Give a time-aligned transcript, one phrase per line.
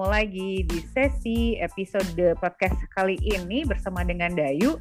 [0.00, 4.80] ketemu lagi di sesi episode podcast kali ini bersama dengan Dayu.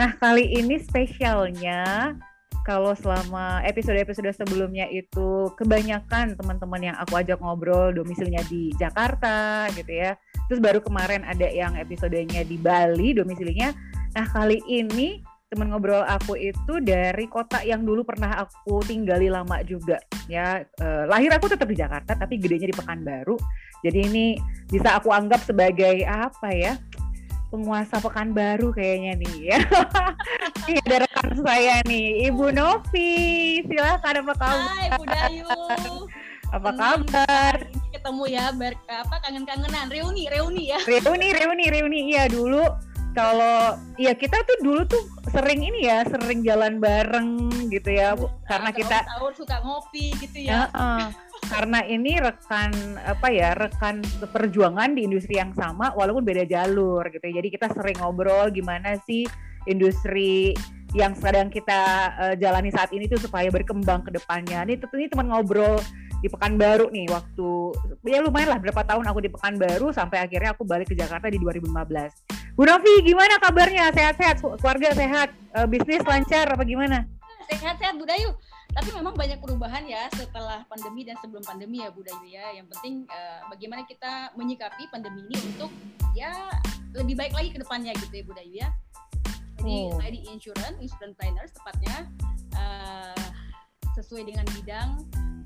[0.00, 2.16] Nah, kali ini spesialnya
[2.64, 9.92] kalau selama episode-episode sebelumnya itu kebanyakan teman-teman yang aku ajak ngobrol domisilinya di Jakarta gitu
[10.00, 10.16] ya.
[10.48, 13.68] Terus baru kemarin ada yang episodenya di Bali domisilinya.
[14.16, 15.20] Nah, kali ini
[15.52, 21.04] teman ngobrol aku itu dari kota yang dulu pernah aku tinggali lama juga ya eh,
[21.06, 23.38] lahir aku tetap di Jakarta tapi gedenya di Pekanbaru
[23.84, 24.26] jadi ini
[24.72, 26.80] bisa aku anggap sebagai apa ya
[27.52, 29.58] penguasa Pekanbaru kayaknya nih ya.
[30.66, 33.14] Ini ada rekan saya nih Ibu Novi.
[33.62, 34.74] Silakan apa kabar?
[34.74, 35.46] Hai Bu Dayu.
[36.50, 37.54] Apa kabar?
[38.04, 40.78] ketemu ya ber apa kangen-kangenan reuni reuni ya.
[40.84, 42.00] Reuni reuni reuni.
[42.12, 42.66] Iya dulu
[43.14, 48.26] kalau ya kita tuh dulu tuh sering ini ya sering jalan bareng gitu ya Bu.
[48.50, 50.68] karena kita sahur suka ngopi gitu ya.
[50.68, 51.06] Ya, uh,
[51.54, 52.74] karena ini rekan
[53.06, 54.02] apa ya rekan
[54.34, 57.22] perjuangan di industri yang sama walaupun beda jalur gitu.
[57.30, 57.38] ya.
[57.38, 59.22] Jadi kita sering ngobrol gimana sih
[59.70, 60.58] industri
[60.98, 61.80] yang sedang kita
[62.18, 64.66] uh, jalani saat ini tuh supaya berkembang ke depannya.
[64.66, 65.78] Ini tentunya teman ngobrol
[66.18, 67.48] di Pekanbaru nih waktu
[68.08, 71.38] ya lumayan lah berapa tahun aku di Pekanbaru sampai akhirnya aku balik ke Jakarta di
[71.38, 72.58] 2015.
[72.58, 73.90] Bu Novi gimana kabarnya?
[73.94, 77.06] Sehat-sehat, keluarga sehat, Eh, bisnis lancar apa gimana?
[77.46, 78.34] sehat-sehat Bu Dayu
[78.74, 82.66] tapi memang banyak perubahan ya setelah pandemi dan sebelum pandemi ya Bu Dayu ya yang
[82.66, 85.70] penting eh, bagaimana kita menyikapi pandemi ini untuk
[86.18, 86.50] ya
[86.94, 88.68] lebih baik lagi ke depannya gitu ya Bu Dayu ya
[89.62, 89.96] jadi Oh.
[89.96, 91.96] saya di insurance insurance planners tepatnya
[92.58, 93.26] eh,
[93.94, 94.90] sesuai dengan bidang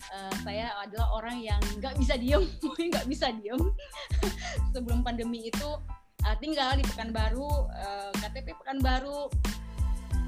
[0.00, 2.42] eh, saya adalah orang yang nggak bisa diem
[2.90, 3.60] nggak bisa diem.
[4.74, 5.68] Sebelum pandemi itu
[6.24, 9.28] eh, tinggal di Pekanbaru eh, KTP Pekanbaru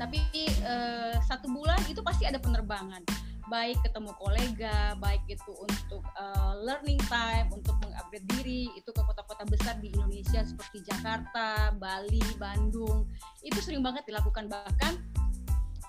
[0.00, 3.04] tapi eh, satu bulan itu pasti ada penerbangan
[3.52, 9.44] baik ketemu kolega baik itu untuk eh, learning time untuk mengupgrade diri itu ke kota-kota
[9.44, 13.04] besar di Indonesia seperti Jakarta Bali Bandung
[13.44, 14.96] itu sering banget dilakukan bahkan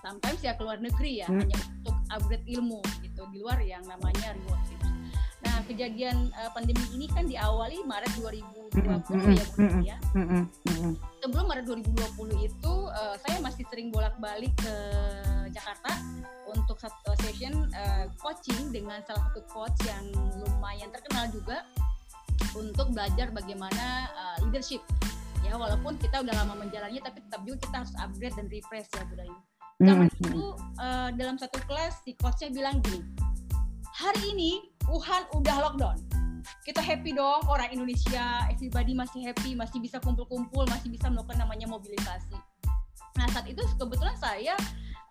[0.01, 1.39] sometimes ya keluar negeri ya Hmm.
[1.45, 4.67] hanya untuk upgrade ilmu gitu di luar yang namanya remote.
[5.71, 9.97] Kejadian eh, pandemi ini kan diawali Maret 2020 Mm-mm, ya Bu ya
[11.23, 14.75] sebelum Maret 2020 itu eh, saya masih sering bolak-balik ke
[15.55, 15.95] Jakarta
[16.51, 20.11] untuk satu session eh, coaching dengan salah satu coach yang
[20.43, 21.63] lumayan terkenal juga
[22.51, 24.83] untuk belajar bagaimana eh, leadership
[25.47, 29.03] ya walaupun kita udah lama menjalannya tapi tetap juga kita harus upgrade dan refresh ya
[29.07, 29.37] Budayu.
[29.81, 30.19] Zaman Mm-mm.
[30.19, 30.43] itu
[30.83, 33.07] eh, dalam satu kelas si coachnya bilang gini,
[33.95, 35.97] hari ini Wuhan udah lockdown.
[36.65, 41.69] Kita happy dong orang Indonesia, everybody masih happy, masih bisa kumpul-kumpul, masih bisa melakukan namanya
[41.69, 42.37] mobilisasi.
[43.17, 44.57] Nah saat itu kebetulan saya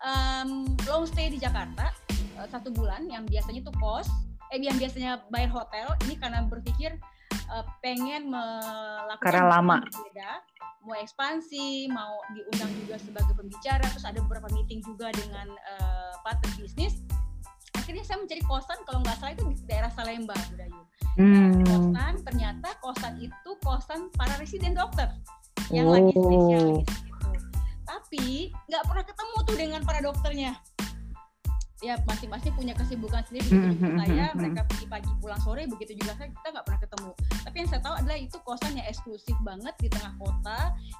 [0.03, 4.11] em, long stay di Jakarta eh, satu bulan, yang biasanya tuh kos,
[4.51, 6.99] eh yang biasanya bayar hotel, ini karena berpikir
[7.31, 9.79] eh, pengen melakukan Karena lama.
[9.87, 10.31] berbeda,
[10.83, 16.51] mau ekspansi, mau diundang juga sebagai pembicara, terus ada beberapa meeting juga dengan eh, partner
[16.59, 16.99] bisnis.
[17.81, 20.81] Akhirnya saya mencari kosan kalau nggak salah itu di daerah Salemba, Budayu.
[21.17, 21.65] Hmm.
[21.65, 25.09] Kosan ternyata kosan itu kosan para residen dokter
[25.73, 26.21] yang lagi Oh.
[26.21, 27.27] spesialis gitu.
[27.81, 30.51] Tapi nggak pernah ketemu tuh dengan para dokternya.
[31.81, 33.49] Ya masing-masing punya kesibukan sendiri.
[33.49, 36.47] Begitu Hmm, juga hmm, saya, hmm, mereka pergi pagi pulang sore, begitu juga saya kita
[36.53, 37.11] nggak pernah ketemu.
[37.41, 40.59] Tapi yang saya tahu adalah itu kosan yang eksklusif banget di tengah kota,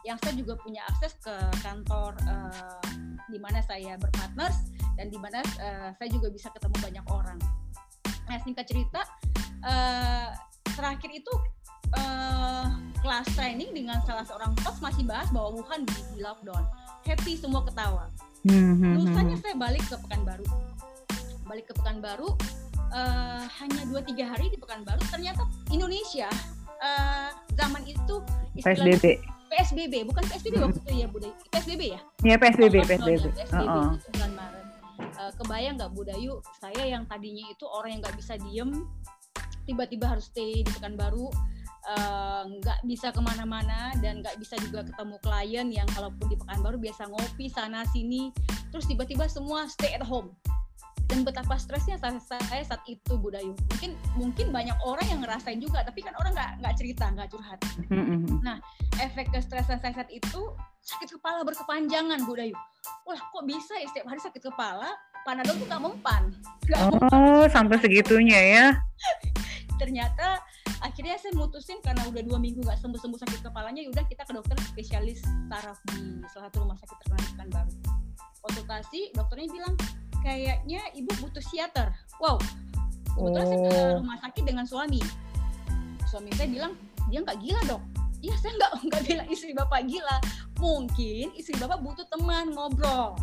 [0.09, 2.81] yang saya juga punya akses ke kantor eh,
[3.29, 4.57] di mana saya berpartners
[4.97, 7.39] dan di mana eh, saya juga bisa ketemu banyak orang.
[8.25, 9.05] Nah singkat cerita,
[9.61, 10.29] eh,
[10.73, 11.33] terakhir itu
[11.93, 12.67] eh,
[13.05, 16.65] kelas training dengan salah seorang coach masih bahas bahwa Wuhan di, di lockdown.
[17.05, 18.09] Happy semua ketawa.
[18.41, 19.43] Hmm, hmm, Lusanya hmm.
[19.45, 20.45] saya balik ke Pekanbaru.
[21.45, 22.29] Balik ke Pekanbaru
[22.89, 25.01] eh, hanya 2-3 hari di Pekanbaru.
[25.13, 26.29] Ternyata Indonesia
[26.81, 28.15] eh, zaman itu
[28.57, 29.21] PSBB.
[29.51, 31.35] PSBB, bukan PSBB waktu itu ya Budaya.
[31.51, 31.99] PSBB ya?
[32.23, 33.27] Ya PSBB, Lockdown PSBB.
[33.35, 34.65] PSBB itu bulan Maret.
[35.01, 38.71] Eh, kebayang nggak Budayu, saya yang tadinya itu orang yang nggak bisa diem,
[39.67, 41.29] tiba-tiba harus stay di Pekanbaru,
[41.87, 46.77] eh, nggak bisa ke mana-mana dan nggak bisa juga ketemu klien yang kalaupun di Pekanbaru
[46.77, 48.29] biasa ngopi sana sini,
[48.69, 50.33] terus tiba-tiba semua stay at home.
[51.11, 53.51] Dan betapa stresnya saya, saya saat itu Budayu.
[53.51, 57.59] Mungkin mungkin banyak orang yang ngerasain juga, tapi kan orang nggak nggak cerita, nggak curhat
[57.91, 58.39] hmm.
[58.95, 60.41] efek kestresan saya saat itu
[60.81, 62.55] sakit kepala berkepanjangan Bu Dayu.
[63.03, 64.87] Wah kok bisa ya setiap hari sakit kepala,
[65.27, 66.23] panadol tuh nggak mempan.
[66.71, 67.11] Mempan.
[67.11, 68.67] Oh, sampai segitunya ya.
[69.83, 70.39] Ternyata
[70.81, 74.57] akhirnya saya mutusin karena udah dua minggu nggak sembuh-sembuh sakit kepalanya, yaudah kita ke dokter
[74.65, 77.71] spesialis saraf di salah satu rumah sakit terkenal di Pekanbaru.
[78.41, 79.73] Konsultasi, dokternya bilang
[80.21, 81.93] kayaknya ibu butuh psikiater.
[82.17, 82.41] Wow,
[83.13, 83.95] kebetulan saya ke Oh.
[84.01, 85.01] rumah sakit dengan suami.
[86.05, 86.75] suami saya bilang
[87.07, 87.79] dia nggak gila dok
[88.19, 90.17] Iya saya nggak nggak bilang istri bapak gila
[90.59, 93.15] mungkin istri bapak butuh teman ngobrol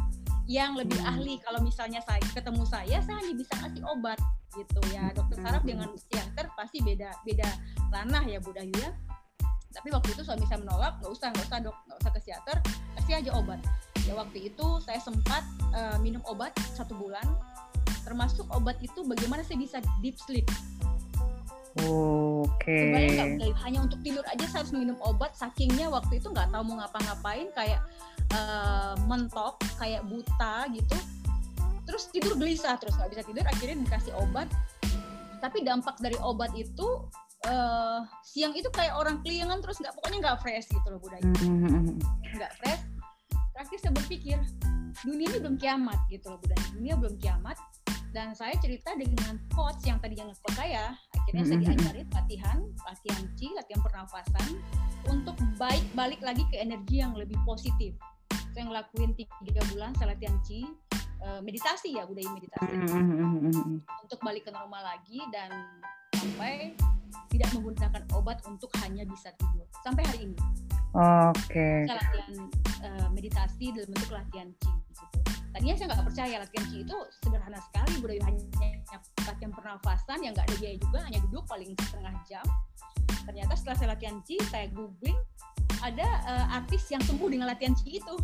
[0.48, 1.12] yang lebih Hmm.
[1.14, 1.36] ahli.
[1.44, 4.16] Kalau misalnya saya ketemu saya saya hanya bisa kasih obat
[4.56, 5.12] gitu ya.
[5.12, 5.70] Dokter saraf Hmm.
[5.76, 7.48] dengan psikiater pasti beda beda
[7.92, 8.90] ranah ya Bu Dayu ya
[9.68, 12.56] tapi waktu itu suami saya menolak nggak usah nggak usah dok nggak usah ke psikiater
[12.96, 13.60] kasih aja obat.
[14.08, 15.44] Ya waktu itu saya sempat
[15.76, 17.22] eh, minum obat satu bulan.
[18.02, 20.48] Termasuk obat itu bagaimana saya bisa deep sleep
[21.86, 22.74] Oke.
[22.74, 25.32] Sebenarnya nggak boleh hanya untuk tidur aja saya harus minum obat.
[25.38, 27.80] Sakingnya waktu itu nggak tahu mau ngapa-ngapain kayak
[28.34, 30.96] eh, mentok kayak buta gitu.
[31.86, 34.50] Terus tidur gelisah terus nggak bisa tidur akhirnya dikasih obat.
[35.38, 37.06] Tapi dampak dari obat itu
[37.46, 41.22] eh, siang itu kayak orang keliangan terus nggak pokoknya nggak fresh gitu loh budaya.
[41.44, 41.94] Hmm.
[42.34, 42.82] nggak fresh.
[43.54, 44.38] Terakhir saya berpikir
[45.06, 46.62] dunia ini belum kiamat gitu loh budaya.
[46.74, 47.58] Dunia belum kiamat
[48.18, 51.64] dan saya cerita dengan coach yang tadi yang coach saya akhirnya saya Mhm.
[51.70, 54.48] diajarin latihan latihan ci latihan pernafasan
[55.06, 57.94] untuk baik balik lagi ke energi yang lebih positif
[58.50, 60.66] saya ngelakuin tiga bulan saya latihan ci
[61.18, 63.78] eh, meditasi ya budaya meditasi Hmm.
[64.02, 65.54] untuk balik ke normal lagi dan
[66.18, 66.74] sampai
[67.30, 70.38] tidak menggunakan obat untuk hanya bisa tidur sampai hari ini
[71.30, 71.86] Oke.
[71.86, 72.34] saya latihan
[72.82, 75.04] eh, meditasi dalam bentuk latihan chi gitu.
[75.54, 78.44] Tadinya saya nggak percaya latihan chi itu sederhana sekali, budaya hanya
[79.24, 82.46] latihan pernafasan yang nggak ada biaya juga, hanya duduk paling setengah jam.
[83.28, 85.18] Ternyata setelah saya latihan chi, saya googling
[85.80, 88.14] ada eh, artis yang sembuh dengan latihan chi itu.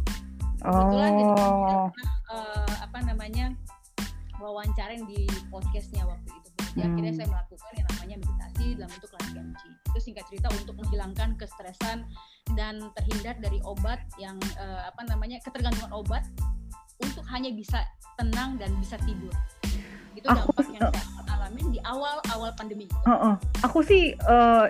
[0.65, 1.89] Kebetulan jadi Oh.
[1.93, 3.47] pernah eh, apa namanya
[4.41, 6.49] wawancarin di podcastnya waktu itu.
[6.75, 6.91] Jadi Hmm.
[6.91, 9.71] akhirnya saya melakukan yang namanya meditasi dalam bentuk latihan chi.
[9.95, 11.99] Itu singkat cerita untuk menghilangkan kestresan
[12.59, 16.27] dan terhindar dari obat yang eh, apa namanya ketergantungan obat
[16.99, 17.83] untuk hanya bisa
[18.15, 19.33] tenang dan bisa tidur.
[20.15, 22.87] Itu Aku- dampak yang saya alami di awal-awal pandemi.
[22.87, 22.95] itu.
[23.05, 23.35] Heeh.
[23.61, 24.15] Aku sih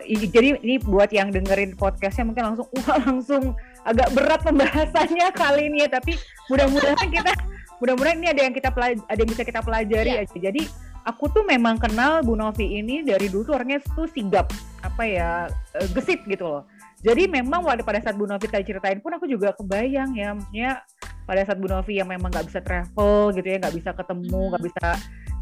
[0.04, 3.42] i- jadi ini buat yang dengerin podcastnya mungkin langsung wah langsung
[3.82, 6.16] agak berat pembahasannya kali ini ya tapi
[6.48, 7.32] mudah-mudahan kita
[7.76, 10.24] mudah-mudahan ini ada yang kita ada yang bisa kita pelajari Iya.
[10.24, 10.36] aja.
[10.40, 10.62] Jadi
[11.04, 14.48] aku tuh memang kenal Bu Novi ini dari dulu tuh orangnya tuh sigap
[14.80, 15.30] apa ya
[15.74, 16.64] eh, gesit gitu loh.
[17.04, 20.80] Jadi memang pada pada saat Bu Novi tadi ceritain pun aku juga kebayang ya maksudnya
[21.28, 24.50] pada saat Bu Novi yang memang nggak bisa travel gitu ya nggak bisa ketemu Hmm.
[24.56, 24.86] nggak bisa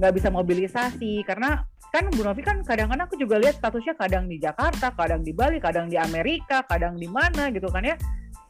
[0.03, 1.63] nggak bisa mobilisasi karena
[1.93, 5.61] kan Bu Novi kan kadang-kadang aku juga lihat statusnya kadang di Jakarta, kadang di Bali,
[5.61, 7.95] kadang di Amerika, kadang di mana gitu kan ya.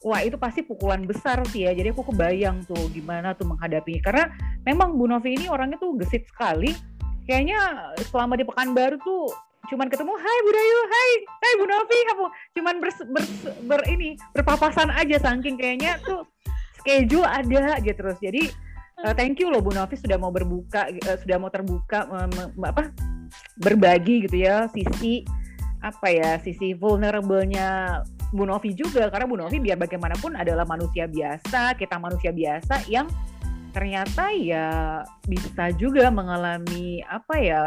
[0.07, 1.75] Wah itu pasti pukulan besar sih ya.
[1.75, 4.03] Jadi aku kebayang tuh gimana tuh menghadapinya.
[4.03, 4.25] Karena
[4.63, 6.71] memang Bu Novi ini orangnya tuh gesit sekali.
[7.27, 9.31] Kayaknya selama di Pekanbaru tuh
[9.71, 12.27] cuman ketemu Hai Bu Dayu, Hai, Hai Bu Novi, kamu
[12.59, 13.25] cuman ber, ber,
[13.71, 16.27] ber ini berpapasan aja saking kayaknya tuh
[16.83, 18.19] schedule ada aja terus.
[18.19, 18.51] Jadi
[19.07, 22.91] eh, thank you loh Bu Novi sudah mau berbuka, eh, sudah mau terbuka me- apa
[23.63, 25.25] berbagi gitu ya sisi
[25.83, 28.03] apa ya sisi vulnerable-nya
[28.35, 29.07] Bu Novi juga.
[29.15, 33.07] Karena Bu Novi biar bagaimanapun adalah manusia biasa, kita manusia biasa yang
[33.73, 37.63] ternyata ya bisa juga mengalami apa ya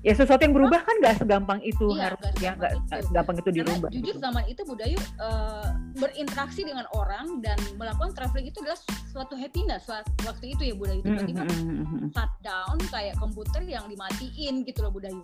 [0.00, 3.06] ya sesuatu yang berubah kan nggak segampang itu Iya, harus ya nggak segampang itu.
[3.06, 3.88] segampang itu Karena dirubah.
[3.92, 8.80] jujur zaman itu Budayu eh, berinteraksi dengan orang dan melakukan traveling itu adalah
[9.12, 11.00] suatu happiness wa- waktu itu ya Budayu.
[11.02, 12.08] Tiba-tiba mm, mm, mm, mm.
[12.12, 15.20] shutdown kayak komputer yang dimatiin gitu loh Budayu.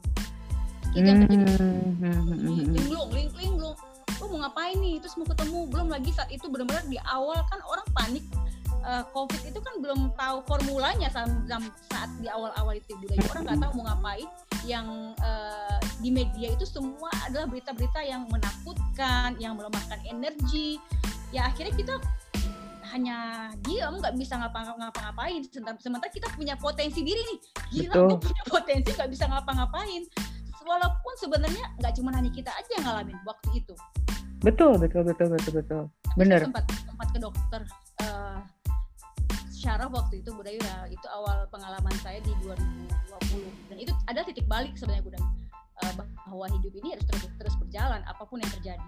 [0.93, 1.45] Itu yang terjadi.
[1.45, 2.75] Mm, mm, mm, mm, mm.
[2.77, 3.77] Linglung, ling, linglung.
[4.17, 4.97] Lu mau ngapain nih?
[4.97, 5.61] Terus mau ketemu.
[5.69, 8.25] Belum lagi saat itu benar-benar di awal kan orang panik.
[8.87, 11.27] Eh, COVID itu kan belum tahu formulanya saat,
[11.91, 13.27] saat di awal-awal itu Budayu.
[13.35, 14.29] Orang nggak tahu mau ngapain.
[14.63, 14.87] Yang
[15.27, 20.79] eh, di media itu semua adalah berita-berita yang menakutkan, yang melemahkan energi.
[21.35, 21.95] Ya akhirnya kita
[22.95, 25.43] hanya diam nggak bisa ngapa- ngapa-ngapain
[25.83, 27.39] sementara, kita punya potensi diri nih
[27.75, 30.07] gila gue punya potensi nggak bisa ngapa-ngapain
[30.63, 33.75] walaupun sebenarnya nggak cuma hanya kita aja yang ngalamin waktu itu
[34.45, 35.83] Betul betul betul betul betul.
[36.15, 36.39] Bener.
[36.39, 37.61] saya sempat sempat ke dokter
[39.67, 44.47] syaraf waktu itu Budayu ya itu awal pengalaman saya di 2020 dan itu ada titik
[44.47, 45.27] balik sebenarnya Budayu
[45.83, 48.87] eh, bahwa hidup ini harus terus terus berjalan apa pun yang terjadi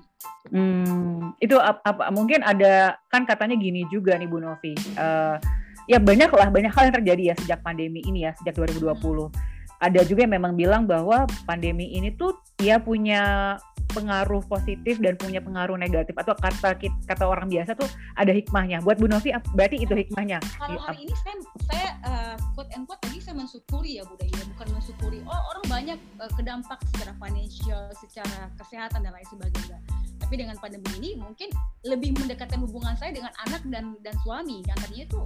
[0.49, 4.73] Hmm, itu ap- apa mungkin ada kan katanya gini juga nih Bu Novi.
[4.73, 5.37] Eh,
[5.85, 9.29] ya banyak lah banyak hal yang terjadi ya sejak pandemi ini ya sejak 2020.
[9.77, 13.55] Ada juga yang memang bilang bahwa pandemi ini tuh ya punya
[13.99, 18.79] pengaruh positif dan punya pengaruh negatif atau kata kata orang biasa tuh ada hikmahnya.
[18.87, 20.39] Buat Bu Novi berarti itu hikmahnya.
[20.55, 21.35] kalau Iya, hari ini saya
[21.67, 25.65] saya eh, quote and quote tadi saya mensyukuri ya Budayu ya bukan mensyukuri oh orang
[25.67, 29.79] banyak eh, kedampak secara financial secara kesehatan dan lain sebagainya
[30.19, 31.49] tapi dengan pandemi ini mungkin
[31.87, 34.63] lebih mendekatkan hubungan saya dengan anak dan dan suami.
[34.67, 35.21] Yang tadinya itu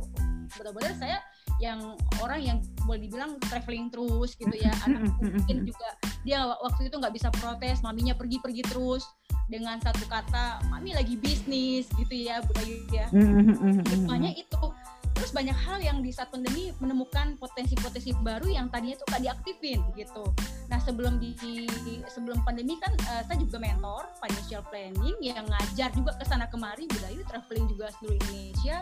[0.61, 1.19] benar-benar saya
[1.61, 4.73] yang orang yang boleh dibilang traveling terus gitu ya.
[4.85, 5.89] Anak mungkin juga
[6.23, 9.03] dia waktu itu nggak bisa protes maminya pergi-pergi terus
[9.51, 13.07] dengan satu kata mami lagi bisnis gitu ya budaya ya
[13.91, 14.63] hikmahnya itu
[15.15, 19.81] terus banyak hal yang di saat pandemi menemukan potensi-potensi baru yang tadinya itu gak diaktifin
[19.95, 20.25] gitu.
[20.73, 21.37] Nah sebelum di
[22.09, 26.89] sebelum pandemi kan uh, saya juga mentor financial planning yang ngajar juga ke sana kemari
[26.89, 28.77] budaya traveling juga seluruh Indonesia.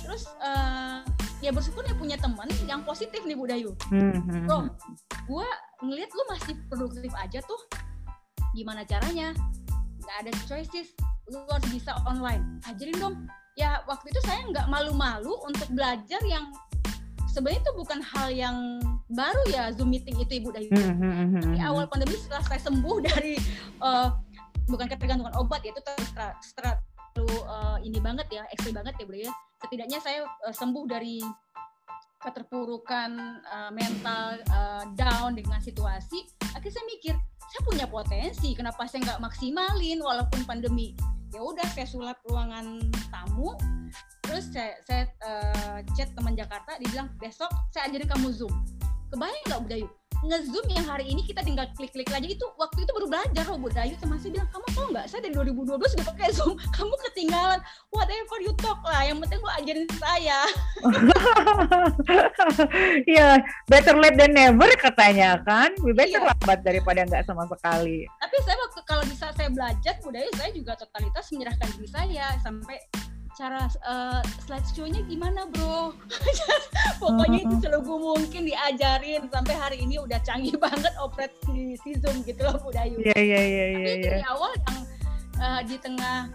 [0.00, 1.04] Terus uh,
[1.40, 4.44] ya bersyukur ya punya teman yang positif nih Budayu mm-hmm.
[4.44, 4.68] bro
[5.24, 5.48] gue
[5.80, 7.60] ngeliat lu masih produktif aja tuh
[8.52, 9.32] gimana caranya?
[10.02, 10.90] Nggak ada choices
[11.30, 12.42] lu harus bisa online.
[12.66, 13.16] Ajarin dong
[13.58, 16.50] ya waktu itu saya nggak malu-malu untuk belajar yang
[17.30, 18.56] sebenarnya itu bukan hal yang
[19.10, 21.42] baru ya zoom meeting itu ibu Dayu mm-hmm.
[21.42, 23.34] tapi awal pandemi setelah saya sembuh dari
[23.82, 24.10] uh,
[24.66, 25.82] bukan ketergantungan obat ya itu
[26.54, 31.22] terlalu uh, ini banget ya ekstrim banget ya bu ya setidaknya saya uh, sembuh dari
[32.20, 33.10] keterpurukan
[33.48, 37.14] uh, mental uh, down dengan situasi akhirnya saya mikir
[37.50, 40.94] saya punya potensi kenapa saya nggak maksimalin walaupun pandemi
[41.30, 42.78] ya udah saya sulap ruangan
[43.10, 43.54] tamu.
[44.26, 48.54] Terus saya, saya uh, chat teman Jakarta dibilang besok saya ajarin kamu zoom.
[49.10, 53.08] Kebayang nggak Budayu ngezoom yang hari ini kita tinggal klik-klik aja itu waktu itu baru
[53.08, 56.52] belajar loh Budayu sama saya bilang kamu tau nggak saya dari 2012 sudah pakai zoom.
[56.76, 57.60] Kamu ketinggalan.
[57.88, 60.38] Whatever you talk lah yang penting gua ajarin saya.
[63.08, 65.72] Ya better late than never katanya kan?
[65.80, 66.28] Lebih better iya.
[66.32, 68.04] lambat daripada nggak sama sekali.
[68.20, 72.76] Tapi saya waktu kalau bisa saya belajar Budayu saya juga totalitas menyerahkan diri saya sampai
[73.40, 75.96] cara uh, slideshow-nya gimana bro?
[77.00, 82.44] Pokoknya itu selalu mungkin diajarin sampai hari ini udah canggih banget operasi si Zoom gitu
[82.44, 83.00] loh Bu Dayu.
[83.00, 84.32] Yeah, yeah, yeah, tapi yeah, dari yeah.
[84.36, 84.78] awal yang
[85.40, 86.28] uh, di tengah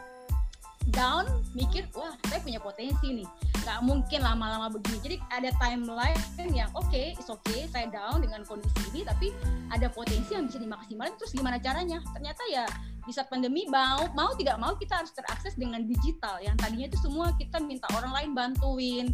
[0.94, 1.25] down
[1.58, 3.27] mikir wah saya punya potensi nih.
[3.65, 4.98] Nggak mungkin lama-lama begini.
[5.01, 6.20] Jadi ada timeline
[6.54, 9.34] yang oke okay, is okay saya down dengan kondisi ini tapi
[9.74, 11.98] ada potensi yang bisa dimaksimalkan terus gimana caranya?
[12.13, 12.65] Ternyata ya
[13.06, 16.38] di saat pandemi mau mau tidak mau kita harus terakses dengan digital.
[16.42, 19.06] Yang tadinya itu semua kita minta orang lain bantuin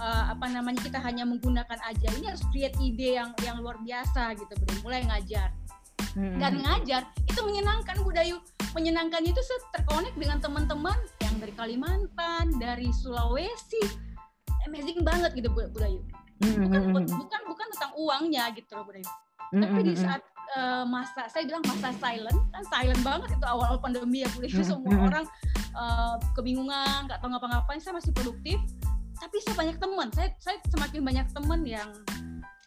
[0.00, 2.08] uh, apa namanya kita hanya menggunakan aja.
[2.16, 5.61] Ini harus create ide yang yang luar biasa gitu mulai ngajar
[6.16, 6.38] hmm.
[6.38, 8.36] dan ngajar itu menyenangkan Budayu.
[8.72, 9.40] Menyenangkan itu
[9.76, 13.82] terkonek dengan teman-teman yang dari Kalimantan dari Sulawesi.
[14.68, 16.00] Amazing banget gitu Budayu.
[16.42, 17.18] Hmm, bukan hmm, hmm.
[17.22, 19.08] bukan bukan tentang uangnya gitu loh Budayu.
[19.52, 20.24] Tapi di saat
[20.56, 24.64] uh, masa saya bilang masa silent kan silent banget itu awal-awal pandemi ya Bu itu
[24.64, 25.26] semua orang
[25.76, 28.56] uh, kebingungan nggak tahu ngapa-ngapain saya masih produktif.
[29.20, 31.88] Tapi saya banyak teman saya saya semakin banyak teman yang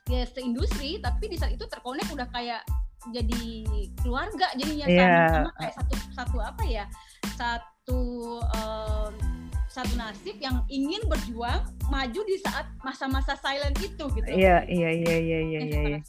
[0.05, 2.61] ya seindustri tapi di saat itu terkonek udah kayak
[3.13, 3.41] jadi
[4.01, 5.29] keluarga jadinya yeah.
[5.29, 6.85] sama, kayak satu satu apa ya?
[7.35, 8.01] Satu
[8.41, 9.13] um,
[9.69, 14.29] satu nasib yang ingin berjuang maju di saat masa-masa silent itu gitu.
[14.31, 15.99] Iya iya iya iya iya iya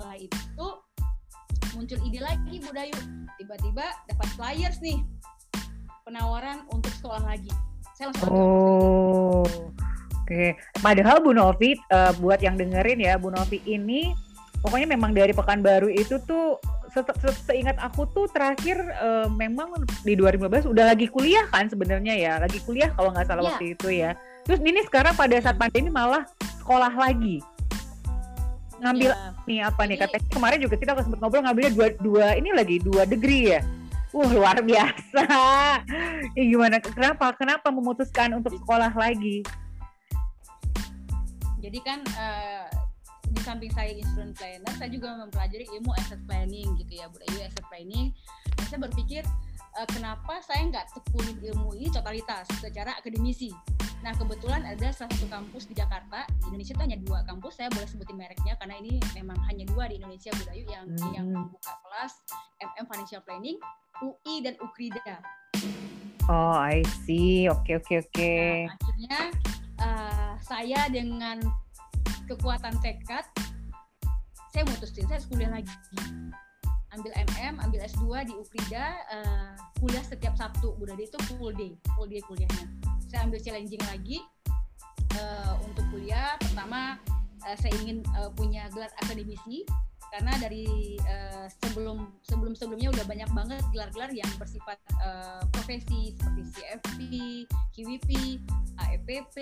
[0.00, 0.66] setelah itu
[1.76, 2.96] muncul ide lagi Bu Dayu.
[3.36, 5.04] Tiba-tiba dapat flyers nih
[6.08, 7.52] penawaran untuk sekolah lagi.
[7.92, 9.44] Saya langsung oh
[10.24, 14.14] Oke, padahal Bu Novi uh, buat yang dengerin ya, Bu Novi ini
[14.60, 20.18] pokoknya memang dari Pekanbaru itu tuh se se seingat aku tuh terakhir uh, memang di
[20.18, 23.50] 2015 udah lagi kuliah kan sebenarnya ya, lagi kuliah kalau nggak salah yeah.
[23.54, 24.10] waktu itu ya.
[24.44, 26.26] Terus ini sekarang pada saat pandemi malah
[26.60, 27.38] sekolah lagi
[28.80, 29.28] ngambil ya.
[29.44, 33.04] nih apa nih katanya kemarin juga kita sempat ngobrol ngambilnya dua dua ini lagi dua
[33.04, 33.60] degree ya
[34.10, 35.22] Wah uh, luar biasa.
[36.34, 36.82] ya gimana?
[36.82, 37.30] Kenapa?
[37.38, 39.46] Kenapa memutuskan untuk sekolah lagi?
[41.62, 42.66] Jadi kan uh,
[43.30, 47.64] di samping saya insurance planner, saya juga mempelajari ilmu asset planning gitu ya, Bu asset
[47.70, 48.10] planning.
[48.58, 49.22] Dan saya berpikir
[49.78, 53.54] uh, kenapa saya nggak tekunin ilmu ini totalitas secara akademisi.
[54.00, 57.68] Nah kebetulan ada salah satu kampus di Jakarta di Indonesia itu hanya dua kampus saya
[57.68, 61.10] boleh sebutin mereknya karena ini memang hanya dua di Indonesia Budayu yang hmm.
[61.12, 62.12] yang membuka kelas
[62.64, 63.58] MM Financial Planning
[64.00, 65.20] UI dan Ukrida.
[66.32, 68.12] Oh I see oke okay, oke okay, oke.
[68.16, 68.48] Okay.
[68.64, 69.18] Nah, akhirnya
[69.84, 71.36] uh, saya dengan
[72.28, 73.26] kekuatan tekad
[74.50, 75.74] saya mutusin saya kuliah lagi.
[76.90, 82.10] Ambil MM, ambil S2 di Ukrida, uh, kuliah setiap Sabtu, Bunda itu full day, full
[82.10, 82.66] day kuliahnya.
[83.06, 84.18] Saya ambil challenging lagi
[85.14, 86.34] uh, untuk kuliah.
[86.42, 86.98] Pertama
[87.46, 89.62] uh, saya ingin uh, punya gelar akademisi
[90.10, 96.42] karena dari uh, sebelum sebelum sebelumnya udah banyak banget gelar-gelar yang bersifat uh, profesi seperti
[96.58, 96.98] CFP,
[97.70, 98.10] QWP,
[98.82, 99.36] AEPP,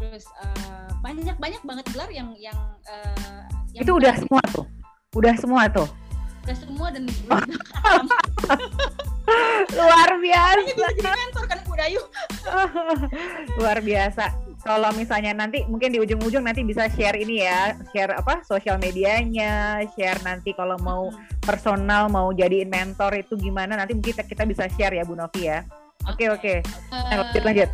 [0.00, 2.56] terus uh, banyak banyak banget gelar yang yang,
[2.88, 3.44] uh,
[3.76, 4.66] yang itu udah semua tuh,
[5.12, 5.88] udah semua tuh?
[6.50, 7.04] Stres semua dan
[9.76, 10.66] luar biasa.
[10.74, 12.02] Jadi mentor kan Bu Dayu?
[13.60, 14.34] Luar biasa.
[14.66, 19.84] Kalau misalnya nanti mungkin di ujung-ujung nanti bisa share ini ya share apa sosial medianya
[19.96, 21.08] share nanti kalau mau
[21.40, 25.46] personal mau jadiin mentor itu gimana nanti mungkin kita, kita bisa share ya Bu Novi
[25.46, 25.62] ya.
[26.08, 26.64] Oke oke.
[26.64, 27.38] Okay, okay.
[27.38, 27.44] uh, lanjut.
[27.46, 27.70] lanjut.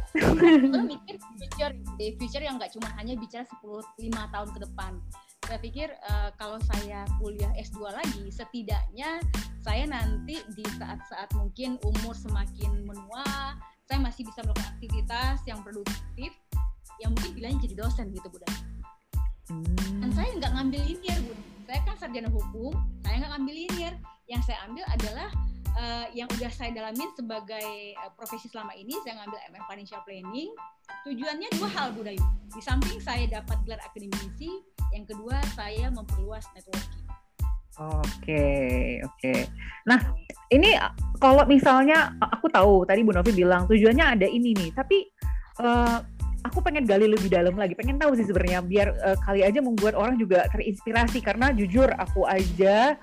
[0.85, 1.16] mikir
[1.57, 1.73] future,
[2.21, 4.93] future yang nggak cuma hanya bicara 10 5 tahun ke depan.
[5.49, 9.25] Saya pikir uh, kalau saya kuliah S2 lagi setidaknya
[9.65, 13.57] saya nanti di saat-saat mungkin umur semakin menua
[13.89, 16.35] saya masih bisa melakukan aktivitas yang produktif
[16.99, 18.51] yang mungkin pilihannya jadi dosen gitu Bunda
[19.51, 20.03] hmm.
[20.03, 22.75] dan saya nggak ngambil linear Bunda saya kan sarjana hukum
[23.17, 23.95] saya nggak ngambil linear.
[24.29, 25.29] Yang saya ambil adalah
[25.76, 30.50] uh, yang udah saya dalamin sebagai uh, profesi selama ini saya ngambil MM Financial Planning.
[31.04, 32.25] Tujuannya dua hal Bu Dayu.
[32.50, 34.50] Di samping saya dapat gelar akademisi
[34.97, 37.04] yang kedua saya memperluas networking.
[37.76, 38.49] Oke,
[39.04, 39.35] oke.
[39.85, 40.00] Nah,
[40.49, 40.73] ini
[41.21, 45.12] kalau misalnya aku tahu tadi Bu Novi bilang tujuannya ada ini nih, tapi
[45.61, 46.00] uh,
[46.40, 49.92] aku pengen gali lebih dalam lagi, pengen tahu sih sebenarnya biar uh, kali aja membuat
[49.92, 51.21] orang juga terinspirasi.
[51.21, 52.97] Karena jujur aku aja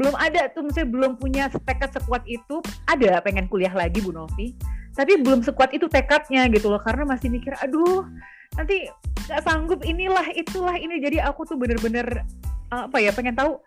[0.00, 4.56] belum ada tuh misalnya belum punya tekad sekuat itu ada pengen kuliah lagi Bu Novi
[4.96, 8.08] tapi belum sekuat itu tekadnya gitu loh karena masih mikir aduh
[8.56, 8.88] nanti
[9.28, 12.24] nggak sanggup inilah itulah ini jadi aku tuh bener-bener
[12.72, 13.60] apa ya pengen tahu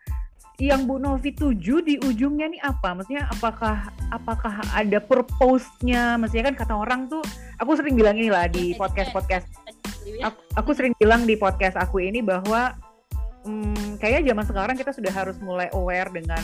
[0.62, 2.94] yang Bu Novi tuju di ujungnya nih apa?
[2.94, 6.14] Maksudnya apakah apakah ada purpose-nya?
[6.22, 7.26] Maksudnya kan kata orang tuh
[7.58, 9.50] aku sering bilang ini lah di podcast-podcast.
[10.22, 12.78] Aku, aku sering bilang di podcast aku ini bahwa
[13.44, 16.42] hmm, kayaknya zaman sekarang kita sudah harus mulai aware dengan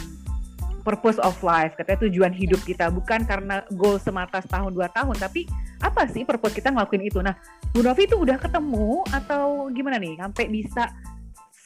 [0.84, 5.46] purpose of life, katanya tujuan hidup kita bukan karena goal semata setahun dua tahun, tapi
[5.84, 7.20] apa sih purpose kita ngelakuin itu?
[7.20, 7.36] Nah,
[7.76, 10.90] Bu Novi itu udah ketemu atau gimana nih sampai bisa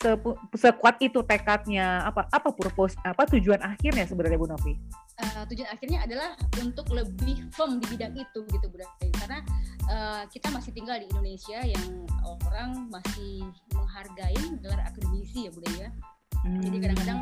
[0.03, 0.11] se
[0.59, 4.75] sekuat itu tekadnya apa apa purpose apa tujuan akhirnya sebenarnya Bu Novi?
[5.17, 9.39] Uh, tujuan akhirnya adalah untuk lebih firm di bidang itu gitu Bu Novi karena
[9.89, 15.89] uh, kita masih tinggal di Indonesia yang orang masih menghargai gelar akademisi ya Bu ya.
[16.43, 16.59] Hmm.
[16.59, 17.19] Jadi kadang-kadang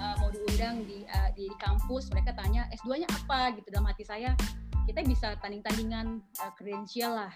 [0.00, 4.00] uh, mau diundang di, uh, di di kampus mereka tanya S2-nya apa gitu dalam hati
[4.00, 4.32] saya
[4.88, 6.24] kita bisa tanding-tandingan
[6.56, 7.32] kredensial uh, lah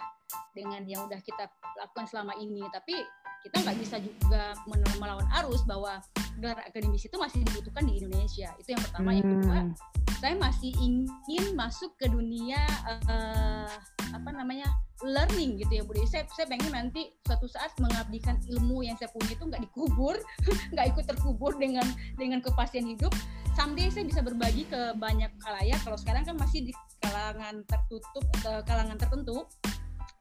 [0.57, 2.97] dengan yang udah kita lakukan selama ini tapi
[3.47, 4.43] kita nggak bisa juga
[4.99, 6.03] melawan arus bahwa
[6.39, 9.75] gelar akademis itu masih dibutuhkan di Indonesia itu yang pertama yang kedua hmm.
[10.19, 13.71] saya masih ingin masuk ke dunia uh,
[14.15, 14.69] apa namanya
[15.07, 19.39] learning gitu ya Bu Saya, saya pengen nanti suatu saat mengabdikan ilmu yang saya punya
[19.39, 20.19] itu nggak dikubur,
[20.75, 21.87] nggak ikut terkubur dengan
[22.19, 23.15] dengan kepastian hidup.
[23.55, 25.79] Someday saya bisa berbagi ke banyak kalayak.
[25.87, 26.73] Kalau sekarang kan masih di
[27.03, 29.47] kalangan tertutup, ke kalangan tertentu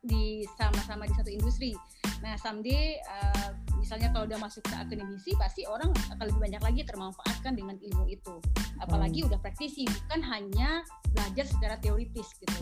[0.06, 1.74] di sama-sama di satu industri.
[2.26, 6.82] Nah, someday uh, misalnya kalau udah masuk ke akademisi pasti orang akan lebih banyak lagi
[6.84, 8.42] termanfaatkan dengan ilmu itu.
[8.82, 9.30] Apalagi hmm.
[9.32, 10.82] udah praktisi, bukan hanya
[11.14, 12.56] belajar secara teoritis gitu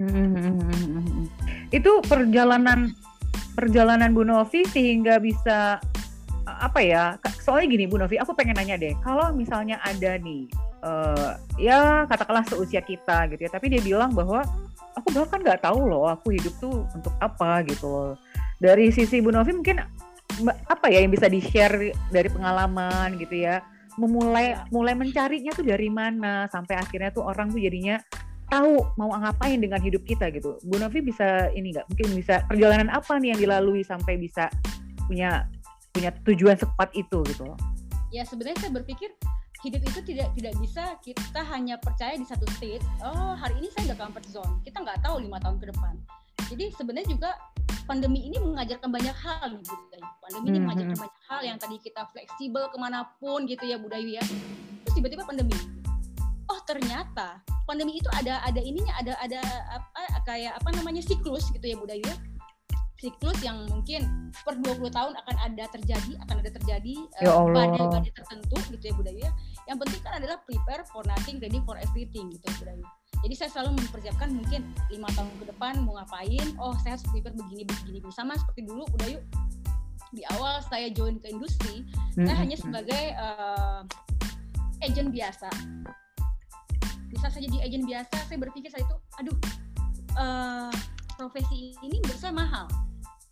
[0.00, 1.28] Hmm.
[1.70, 2.96] Itu perjalanan
[3.54, 5.78] perjalanan Bu Novi sehingga bisa
[6.48, 7.14] apa ya?
[7.38, 10.48] Soalnya gini Bu Novi, aku pengen nanya deh, kalau misalnya ada nih
[10.82, 14.42] uh, ya katakanlah seusia kita gitu ya, tapi dia bilang bahwa
[14.98, 18.12] aku bahkan nggak tahu loh aku hidup tuh untuk apa gitu loh.
[18.62, 19.82] Dari sisi Bu Novi mungkin
[20.70, 23.58] apa ya yang bisa di share dari pengalaman gitu ya?
[23.98, 26.46] Memulai mulai mencarinya tuh dari mana?
[26.46, 27.98] Sampai akhirnya tuh orang tuh jadinya
[28.46, 30.62] tahu mau ngapain dengan hidup kita gitu.
[30.62, 31.90] Bu Novi bisa ini nggak?
[31.90, 34.46] Mungkin bisa perjalanan apa nih yang dilalui sampai bisa
[35.10, 35.50] punya
[35.90, 37.42] punya tujuan sekuat itu gitu?
[37.50, 37.58] Loh
[38.12, 39.10] ya sebenarnya saya berpikir
[39.64, 43.90] hidup itu tidak tidak bisa kita hanya percaya di satu state oh hari ini saya
[43.90, 44.52] nggak comfort zone.
[44.62, 45.96] Kita nggak tahu lima tahun ke depan
[46.50, 47.30] jadi sebenarnya juga
[47.84, 51.04] pandemi ini mengajarkan banyak hal nih Budayu pandemi ini hmm, mengajarkan hmm.
[51.04, 54.24] banyak hal yang tadi kita fleksibel ke mana pun gitu ya Budayu ya.
[54.86, 55.56] Terus tiba-tiba pandemi.
[56.50, 61.66] Oh ternyata pandemi itu ada ada ininya ada ada apa kayak apa namanya siklus gitu
[61.66, 62.16] ya Budayu ya.
[63.02, 68.14] Siklus yang mungkin per 20 tahun akan ada terjadi akan ada terjadi ya uh, badai-badai
[68.14, 69.28] tertentu gitu ya budaya
[69.66, 72.86] yang penting kan adalah prepare for nothing ready for everything gitu ya budaya
[73.22, 76.46] jadi saya selalu mempersiapkan mungkin lima tahun ke depan mau ngapain.
[76.58, 79.22] Oh saya harus prepare begini begini sama seperti dulu udah yuk.
[80.12, 81.86] Di awal saya join ke industri
[82.18, 82.26] hmm.
[82.26, 83.86] saya hanya sebagai uh,
[84.82, 85.48] agent biasa.
[87.14, 89.38] Bisa saja di agent biasa saya berpikir saya itu aduh
[90.18, 90.74] uh,
[91.14, 92.66] profesi ini menurut saya mahal.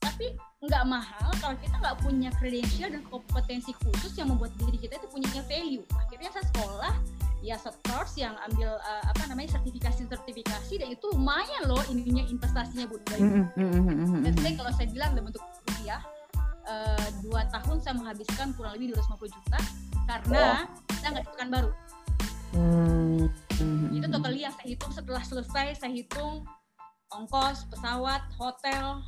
[0.01, 5.03] Tapi nggak mahal kalau kita nggak punya kredensial dan kompetensi khusus yang membuat diri kita
[5.03, 5.85] itu punya value.
[5.99, 6.95] Akhirnya saya sekolah
[7.41, 7.57] ya
[7.89, 13.01] course yang ambil uh, apa namanya sertifikasi sertifikasi dan itu lumayan loh ininya investasinya bu
[13.17, 14.21] mm -hmm.
[14.29, 16.05] dan saya kalau saya bilang dalam bentuk rupiah
[16.71, 19.59] uh, dua tahun saya menghabiskan kurang lebih 250 juta
[20.07, 20.95] karena oh.
[20.99, 21.71] saya nggak di baru.
[22.51, 23.31] Hmm.
[23.95, 26.43] Itu totalnya yang saya hitung setelah selesai saya hitung
[27.15, 29.03] ongkos pesawat, hotel,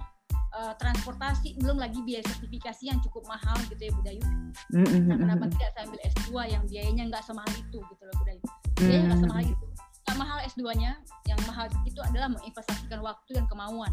[0.52, 4.24] uh, transportasi, belum lagi biaya sertifikasi yang cukup mahal gitu ya Budayu.
[4.72, 5.02] Mm-hmm.
[5.08, 8.42] Nah, kenapa tidak saya ambil S2 yang biayanya nggak semahal itu gitu loh Budayu.
[8.80, 9.66] Biayanya nggak semahal itu.
[10.02, 10.92] Yang mahal S2-nya,
[11.30, 13.92] yang mahal itu adalah menginvestasikan waktu dan kemauan.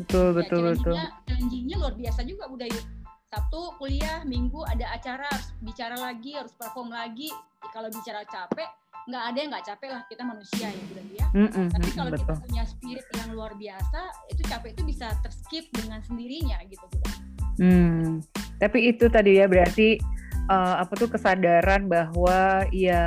[0.00, 0.94] Betul, ya, betul, betul.
[1.28, 3.01] Challenging-nya luar biasa juga Budayu.
[3.32, 7.32] Sabtu kuliah, Minggu ada acara, harus bicara lagi, harus perform lagi.
[7.72, 8.68] Kalau bicara capek,
[9.08, 12.10] nggak ada yang nggak capek lah kita manusia ya udah ya mm -mm, tapi kalau
[12.14, 12.22] betul.
[12.22, 17.10] kita punya spirit yang luar biasa itu capek itu bisa terskip dengan sendirinya gitu Bunda.
[17.58, 18.22] Hmm,
[18.62, 19.98] tapi itu tadi ya berarti
[20.46, 23.02] uh, apa tuh kesadaran bahwa ya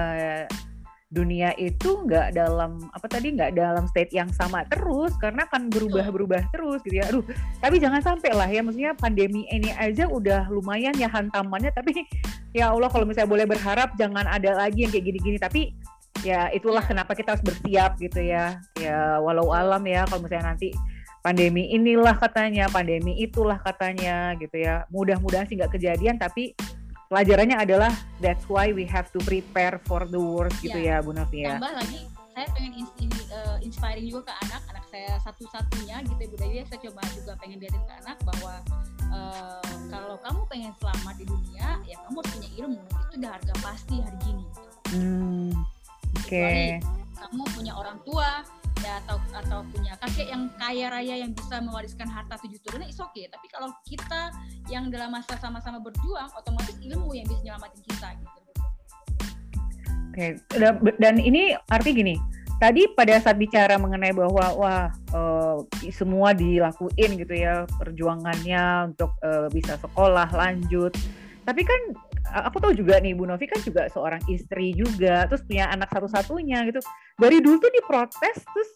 [1.16, 6.52] dunia itu nggak dalam apa tadi nggak dalam state yang sama terus karena kan berubah-berubah
[6.52, 7.08] terus gitu ya.
[7.08, 7.24] Aduh,
[7.64, 12.04] tapi jangan sampai lah ya maksudnya pandemi ini aja udah lumayan ya hantamannya tapi
[12.52, 15.72] ya Allah kalau misalnya boleh berharap jangan ada lagi yang kayak gini-gini tapi
[16.28, 18.60] ya itulah kenapa kita harus bersiap gitu ya.
[18.76, 20.76] Ya walau alam ya kalau misalnya nanti
[21.24, 24.84] pandemi inilah katanya, pandemi itulah katanya gitu ya.
[24.92, 26.54] Mudah-mudahan sih nggak kejadian tapi
[27.10, 27.92] pelajarannya adalah
[28.22, 31.58] that's why we have to prepare for the worst gitu ya, ya Bu Novi ya.
[31.58, 32.00] Tambah lagi
[32.36, 36.38] saya pengen in, in, uh, inspiring juga ke anak, anak saya satu-satunya gitu ya Bu
[36.38, 38.54] Dewi, saya coba juga pengen biarin ke anak bahwa
[39.08, 43.54] uh, kalau kamu pengen selamat di dunia, ya kamu harus punya ilmu, itu udah harga
[43.64, 44.46] pasti hari gini.
[44.92, 45.52] Hmm,
[46.20, 46.28] Oke.
[46.28, 46.68] Okay.
[47.16, 48.44] kamu punya orang tua,
[48.86, 53.02] ya atau atau punya kakek yang kaya raya yang bisa mewariskan harta tujuh turunnya is
[53.02, 53.26] oke okay.
[53.26, 54.30] tapi kalau kita
[54.70, 58.54] yang dalam masa sama-sama berjuang otomatis ilmu yang bisa nyelamatin kita gitu oke
[60.14, 60.30] okay.
[61.02, 62.16] dan ini arti gini
[62.62, 65.58] tadi pada saat bicara mengenai bahwa wah uh,
[65.92, 70.94] semua dilakuin gitu ya perjuangannya untuk uh, bisa sekolah lanjut
[71.44, 71.82] tapi kan
[72.34, 76.66] aku tahu juga nih Bu Novi kan juga seorang istri juga terus punya anak satu-satunya
[76.70, 76.82] gitu.
[77.22, 78.70] Dari dulu tuh diprotes terus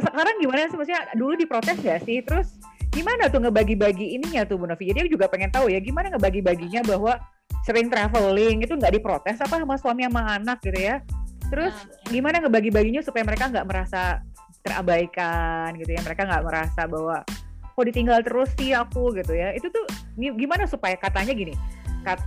[0.00, 0.76] sekarang gimana sih?
[0.76, 2.24] Maksudnya dulu diprotes gak sih?
[2.24, 2.58] Terus
[2.90, 4.90] gimana tuh ngebagi-bagi ininya tuh Bu Novi?
[4.90, 7.20] Jadi aku juga pengen tahu ya gimana ngebagi-baginya bahwa
[7.62, 11.04] sering traveling itu nggak diprotes apa sama suami sama anak gitu ya?
[11.50, 14.22] Terus nah, gimana ngebagi-baginya supaya mereka nggak merasa
[14.64, 16.00] terabaikan gitu ya?
[16.02, 17.22] Mereka nggak merasa bahwa
[17.70, 19.12] kok ditinggal terus sih aku?
[19.14, 19.54] gitu ya?
[19.54, 19.84] Itu tuh
[20.16, 21.54] gimana supaya katanya gini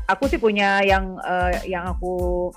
[0.08, 2.50] aku sih punya yang uh, yang aku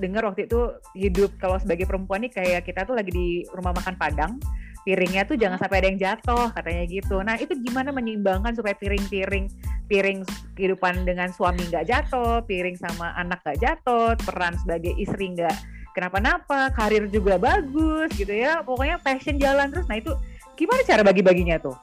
[0.00, 3.94] dengar waktu itu hidup kalau sebagai perempuan nih kayak kita tuh lagi di rumah makan
[3.94, 4.42] Padang
[4.84, 7.16] piringnya tuh jangan sampai ada yang jatuh katanya gitu.
[7.24, 9.48] Nah itu gimana menyeimbangkan supaya piring-piring
[9.88, 10.20] piring
[10.56, 15.56] kehidupan dengan suami nggak jatuh, piring sama anak nggak jatuh, peran sebagai istri nggak
[15.96, 18.60] kenapa-napa, karir juga bagus gitu ya.
[18.60, 19.88] Pokoknya passion jalan terus.
[19.88, 20.12] Nah itu
[20.54, 21.76] gimana cara bagi-baginya tuh?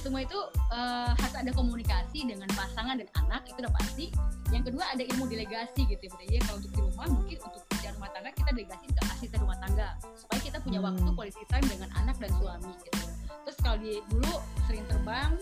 [0.00, 0.38] Semua itu
[0.72, 4.06] uh, harus ada komunikasi dengan pasangan dan anak itu udah pasti.
[4.50, 7.94] Yang kedua ada ilmu delegasi gitu ya ya kalau untuk di rumah mungkin untuk kerja
[7.94, 9.88] rumah tangga kita delegasi ke asisten rumah tangga.
[10.16, 11.14] Supaya kita punya waktu hmm.
[11.14, 13.02] quality time dengan anak dan suami gitu.
[13.44, 14.34] Terus kalau di dulu
[14.64, 15.32] sering terbang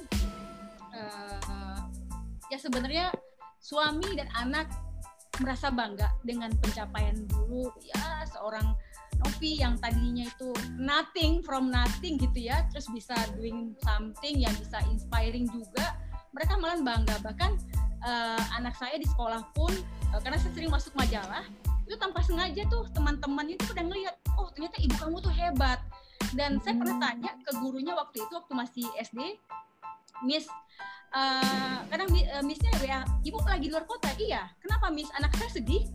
[0.92, 1.80] uh,
[2.50, 3.06] ya sebenarnya
[3.62, 4.66] suami dan anak
[5.38, 7.70] merasa bangga dengan pencapaian dulu.
[7.86, 8.74] Ya seorang
[9.24, 14.78] Novi yang tadinya itu nothing from nothing gitu ya terus bisa doing something yang bisa
[14.90, 15.98] inspiring juga
[16.32, 17.16] mereka malah bangga.
[17.24, 17.50] Bahkan
[18.04, 19.72] uh, anak saya di sekolah pun
[20.14, 21.44] uh, karena saya sering masuk majalah
[21.88, 25.80] itu tanpa sengaja tuh teman-teman itu udah ngelihat oh ternyata ibu kamu tuh hebat.
[26.36, 29.40] Dan saya pernah tanya ke gurunya waktu itu waktu masih SD
[30.28, 30.44] Miss
[31.16, 34.12] uh, kadang uh, Missnya ya ibu lagi di luar kota.
[34.20, 34.52] Iya.
[34.60, 35.08] Kenapa Miss?
[35.16, 35.88] Anak saya sedih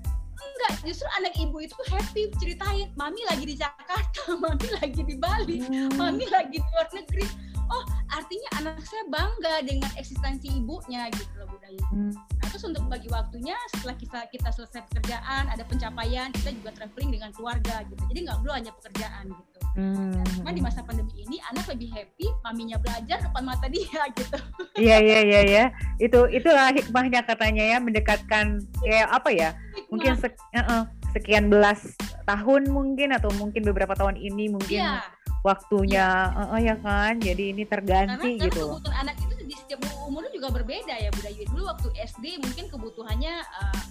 [0.84, 5.96] justru anak ibu itu happy ceritain mami lagi di Jakarta mami lagi di Bali hmm.
[5.96, 7.26] mami lagi di luar negeri
[7.70, 12.14] oh artinya anak saya bangga dengan eksistensi ibunya gitu loh budaya hmm.
[12.14, 17.12] nah, terus untuk bagi waktunya setelah kita kita selesai pekerjaan ada pencapaian kita juga traveling
[17.20, 20.14] dengan keluarga gitu jadi nggak perlu hanya pekerjaan gitu Hmm.
[20.22, 24.38] Karena di masa pandemi ini anak lebih happy, maminya belajar depan mata dia gitu.
[24.78, 25.66] Iya iya iya ya.
[25.98, 29.50] Itu itulah hikmahnya katanya ya mendekatkan kayak apa ya?
[29.74, 29.90] Hikmah.
[29.90, 30.86] Mungkin sek, uh,
[31.18, 31.98] sekian belas
[32.30, 35.02] tahun mungkin atau mungkin beberapa tahun ini mungkin ya.
[35.44, 36.34] Waktunya ya.
[36.34, 37.20] Uh, uh, ya kan.
[37.20, 38.66] Jadi ini terganti karena, gitu.
[38.66, 42.66] Karena kebutuhan anak itu di setiap umur juga berbeda ya budaya dulu waktu SD mungkin
[42.68, 43.34] kebutuhannya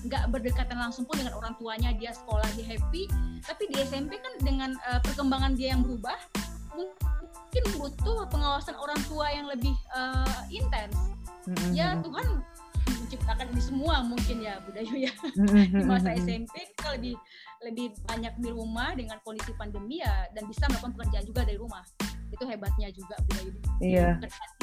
[0.09, 3.09] nggak uh, berdekatan langsung pun dengan orang tuanya dia sekolah dia happy
[3.45, 6.17] tapi di SMP kan dengan uh, perkembangan dia yang berubah
[6.73, 10.97] mungkin butuh pengawasan orang tua yang lebih uh, intens
[11.49, 11.73] mm-hmm.
[11.73, 12.27] ya Tuhan
[13.13, 15.13] menciptakan ini semua mungkin ya budaya ya
[15.81, 17.15] di masa SMP kita lebih
[17.63, 21.85] lebih banyak di rumah dengan kondisi pandemi ya dan bisa melakukan pekerjaan juga dari rumah
[22.33, 24.09] itu hebatnya juga budaya Iya.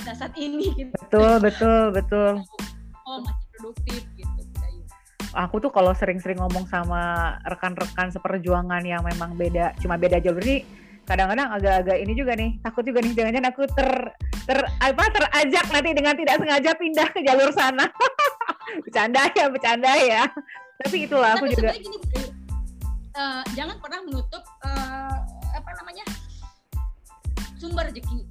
[0.01, 0.91] kita saat ini gitu.
[1.05, 2.33] Betul, betul, betul.
[3.05, 4.83] oh masih produktif gitu budaya
[5.45, 10.65] Aku tuh kalau sering-sering ngomong sama rekan-rekan seperjuangan yang memang beda, cuma beda jalur ini
[11.05, 13.89] kadang-kadang agak-agak ini juga nih, takut juga nih jangan-jangan aku ter
[14.49, 17.85] ter apa terajak nanti dengan tidak sengaja pindah ke jalur sana.
[18.85, 20.23] bercanda ya, bercanda ya.
[20.81, 21.97] Tapi itulah aku Tapi juga gini,
[23.09, 25.17] Bu, eh, jangan pernah menutup eh,
[25.51, 26.05] apa namanya
[27.57, 28.23] sumber rezeki.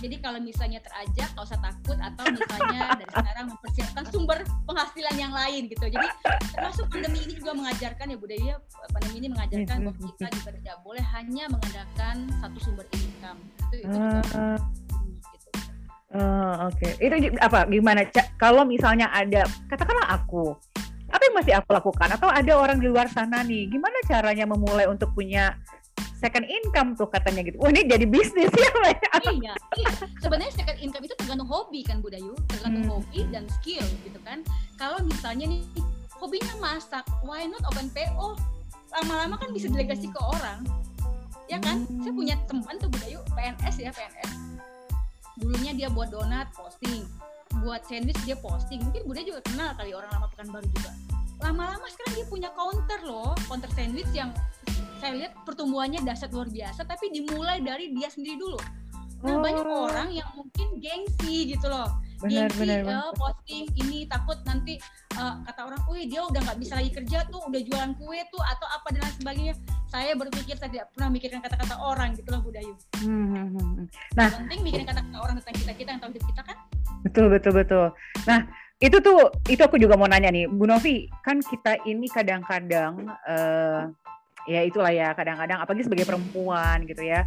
[0.00, 5.28] Jadi kalau misalnya terajak, nggak usah takut atau misalnya dari sekarang mempersiapkan sumber penghasilan yang
[5.28, 5.84] lain gitu.
[5.92, 6.08] Jadi
[6.56, 8.54] termasuk pandemi ini juga mengajarkan ya budaya
[8.96, 13.38] pandemi ini mengajarkan Hmm, bahwa hmm, kita juga tidak boleh hanya mengandalkan satu sumber income.
[13.68, 14.40] Itu, itu juga penting,
[15.20, 15.48] gitu.
[16.16, 16.88] ah, oke.
[16.96, 18.00] Itu gi- apa gimana
[18.40, 20.56] kalau misalnya ada katakanlah aku
[21.10, 24.86] apa yang masih aku lakukan atau ada orang di luar sana nih gimana caranya memulai
[24.86, 25.58] untuk punya
[26.20, 28.70] second income tuh katanya gitu wah ini jadi bisnis ya
[29.32, 29.90] iya, iya.
[30.20, 32.92] Sebenarnya second income itu tergantung hobi kan Budayu, tergantung Hmm.
[33.00, 34.44] hobi dan skill gitu kan.
[34.76, 35.64] Kalau misalnya nih
[36.16, 38.36] hobinya masak, why not open PO?
[39.00, 40.64] Lama-lama kan bisa delegasi ke orang.
[41.48, 41.84] Ya kan?
[41.88, 42.04] Hmm.
[42.04, 44.30] Saya punya teman tuh Budayu, PNS ya, PNS.
[45.40, 47.08] Dulunya dia buat donat, posting.
[47.60, 48.80] Buat sandwich dia posting.
[48.80, 50.90] Mungkin Budayu juga kenal kali orang lama Pekanbaru juga.
[51.40, 54.32] Lama-lama sekarang dia punya counter loh, counter sandwich yang
[55.00, 58.60] saya lihat pertumbuhannya dahsyat luar biasa tapi dimulai dari dia sendiri dulu.
[59.20, 59.88] Nah, banyak Oh.
[59.88, 61.88] orang yang mungkin gengsi gitu loh.
[62.20, 63.16] benar gengsi benar benar.
[63.16, 64.76] posting ini takut nanti
[65.16, 68.44] eh, kata orang, "Wih, dia udah nggak bisa lagi kerja tuh, udah jualan kue tuh
[68.44, 69.54] atau apa dan lain sebagainya."
[69.88, 72.76] Saya berpikir saya tidak pernah mikirkan kata-kata orang gitu loh, Budayu.
[73.00, 73.86] Hmm, hmm, hmm, hmm.
[74.20, 76.56] Yang penting mikirin kata-kata orang tentang kita-kita yang tahu hidup kita kan.
[77.06, 77.86] Betul betul betul.
[78.26, 78.48] Nah
[78.80, 80.48] itu tuh itu aku juga mau nanya nih.
[80.48, 83.80] Bu Novi kan kita ini kadang-kadang eh,
[84.48, 87.22] ya itulah ya kadang-kadang apalagi sebagai perempuan gitu ya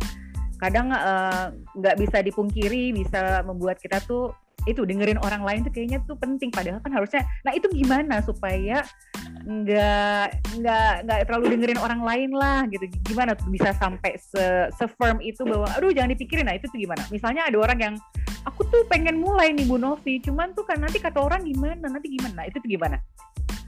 [0.58, 1.46] kadang eh,
[1.78, 4.34] nggak bisa dipungkiri bisa membuat kita tuh
[4.70, 6.50] itu dengerin orang lain tuh kayaknya tuh penting.
[6.50, 8.84] Padahal kan harusnya nah itu gimana supaya
[9.44, 10.28] nggak
[10.60, 12.86] nggak nggak terlalu dengerin orang lain lah gitu.
[13.08, 17.04] Gimana tuh bisa sampai se firm itu bahwa aduh jangan dipikirin nah itu tuh gimana?
[17.10, 17.96] Misalnya ada orang yang
[18.44, 22.12] aku tuh pengen mulai nih Bu Novi cuman tuh kan nanti kata orang gimana nanti
[22.12, 22.44] gimana?
[22.44, 22.98] Nah, itu tuh gimana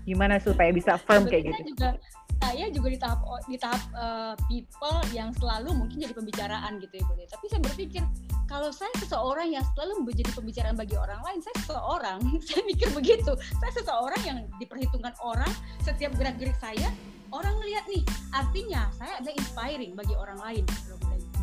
[0.06, 1.98] gimana supaya bisa firm kayak gitu juga
[2.46, 7.04] saya juga di tahap di tahap eh, people yang selalu mungkin jadi pembicaraan gitu ya
[7.08, 7.26] boleh.
[7.32, 8.04] Tapi saya berpikir
[8.46, 13.34] kalau saya seseorang yang selalu menjadi pembicaraan bagi orang lain, saya seseorang, saya mikir begitu.
[13.58, 15.50] Saya seseorang yang diperhitungkan orang
[15.82, 16.91] setiap gerak-gerik saya,
[17.34, 18.04] orang melihat nih,
[18.36, 20.63] artinya saya adalah inspiring bagi orang lain.
[20.68, 20.94] gitu.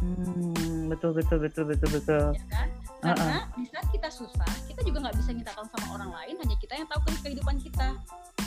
[0.02, 2.68] Hmm, betul betul betul betul betul Ya kan?
[3.02, 6.56] Karena di saat kita susah, kita juga nggak bisa minta tolong sama orang lain, hanya
[6.62, 7.98] kita yang tahu kehidupan kita.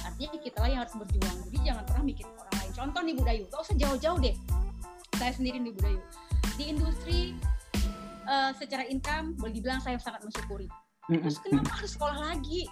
[0.07, 1.37] Artinya kita lah yang harus berjuang.
[1.51, 2.71] Jadi jangan pernah mikirin orang lain.
[2.71, 4.35] Contoh nih Budayu, gak usah jauh-jauh deh.
[5.19, 5.99] Saya sendiri nih Budayu.
[6.55, 7.19] Di industri
[8.23, 10.71] eh, secara income boleh dibilang saya sangat mensyukuri.
[11.05, 12.65] Terus kenapa harus sekolah lagi?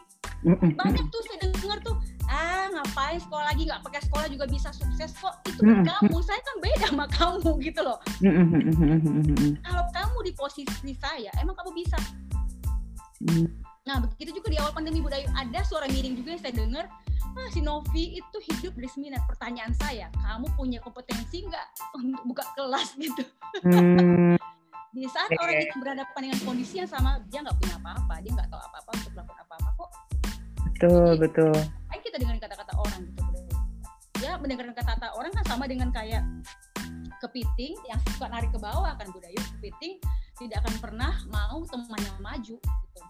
[0.58, 1.96] Banyak tuh saya dengar tuh,
[2.28, 3.64] ah ngapain sekolah lagi?
[3.64, 5.36] Nggak pakai sekolah juga bisa sukses kok.
[5.48, 7.98] Itu kamu, saya kan beda sama kamu gitu loh.
[9.64, 9.84] Kalau
[10.24, 12.00] di posisi saya, emang kamu bisa.
[13.84, 16.86] Nah, begitu juga di awal pandemi Budayu ada suara miring juga yang saya dengar,
[17.36, 19.20] ah si Novi itu hidup dari seminar.
[19.28, 21.68] Pertanyaan saya, kamu punya kompetensi nggak
[22.00, 23.24] untuk buka kelas gitu?
[23.68, 24.40] Hmm,
[24.94, 28.48] Di saat orang itu berhadapan dengan kondisi yang sama, dia nggak punya apa-apa, dia nggak
[28.48, 29.92] tahu apa-apa untuk melakukan apa-apa kok.
[30.64, 31.56] betul betul
[31.94, 33.22] Ayo kita dengerin kata-kata orang gitu.
[34.24, 36.24] Ya, mendengarkan kata-kata orang kan sama dengan kayak
[37.24, 39.40] kepiting yang suka narik ke bawah kan Budayu.
[39.60, 40.04] Kepiting
[40.36, 43.02] tidak akan pernah mau temannya maju gitu.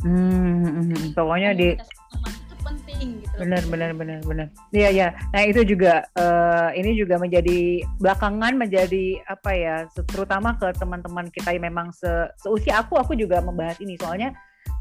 [0.00, 3.34] Hmm, pokoknya di komunitas teman itu penting gitu.
[3.36, 4.46] Benar benar benar benar.
[4.72, 9.76] Iya ya nah itu juga eh, ini juga menjadi belakangan menjadi apa ya
[10.08, 12.08] terutama ke teman-teman kita yang memang se
[12.40, 14.00] seusia aku aku juga membahas ini.
[14.00, 14.32] Soalnya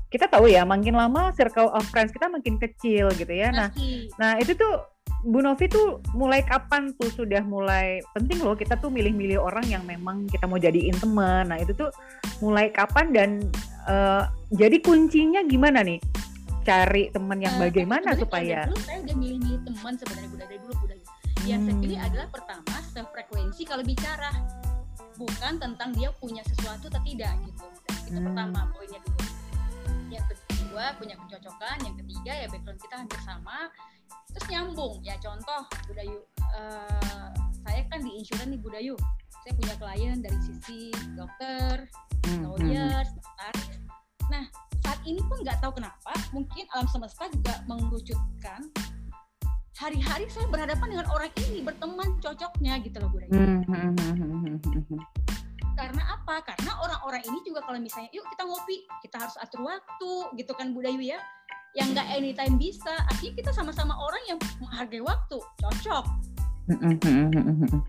[0.08, 3.52] kita tahu ya makin lama circle of friends kita makin kecil gitu ya.
[3.52, 3.76] Nah
[4.16, 4.88] nah itu tuh
[5.20, 9.84] Bu Novi tuh mulai kapan tuh sudah mulai penting loh kita tuh milih-milih orang yang
[9.84, 11.52] memang kita mau jadiin teman.
[11.52, 11.92] Nah itu tuh
[12.40, 13.30] mulai kapan dan
[13.86, 16.00] eh, jadi kuncinya gimana nih?
[16.64, 20.74] Cari teman yang Eh, bagaimana supaya dulu saya udah milih-milih teman sebenarnya udah dari dulu
[20.86, 20.98] udah
[21.48, 21.82] yang saya Hmm.
[21.82, 24.30] pilih adalah pertama sefrekuensi kalau bicara
[25.16, 27.66] bukan tentang dia punya sesuatu atau tidak gitu
[28.08, 28.28] itu Hmm.
[28.32, 29.24] pertama poinnya dulu
[30.10, 30.59] yang kedua
[30.98, 33.70] punya kecocokan yang ketiga ya background kita hampir sama.
[34.34, 36.20] Terus nyambung ya contoh Budayu
[36.58, 37.30] eh,
[37.66, 38.96] saya kan di insurance nih Budayu.
[39.46, 41.88] Saya punya klien dari sisi dokter
[42.30, 43.68] Hmm, hmm, lawyers, notaris.
[44.30, 44.46] Nah,
[44.86, 48.70] saat ini pun nggak tahu kenapa, mungkin alam semesta juga mengerucutkan
[49.80, 53.18] hari-hari saya berhadapan dengan orang ini berteman cocoknya gitu loh Bu
[55.76, 56.44] Karena apa?
[56.44, 60.72] Karena orang-orang ini juga kalau misalnya yuk kita ngopi, kita harus atur waktu gitu kan
[60.76, 61.20] Bu Dayu ya.
[61.78, 66.06] Yang nggak anytime bisa, artinya kita sama-sama orang yang menghargai waktu, cocok.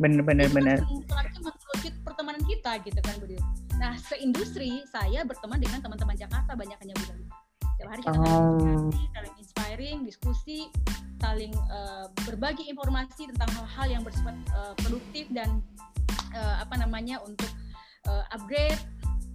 [0.01, 0.79] Bener bener bener.
[0.85, 3.43] Mengerucut pertemanan kita gitu kan Bu Dayu.
[3.81, 7.27] Nah seindustri saya berteman dengan teman-teman Jakarta banyak hanya Bu Dayu.
[7.81, 8.93] Setiap hari kita oh.
[8.93, 10.69] saling inspiring, diskusi,
[11.21, 15.65] saling uh, berbagi informasi tentang hal-hal yang bersifat uh, produktif dan
[16.37, 17.49] uh, apa namanya untuk
[18.07, 18.79] uh, upgrade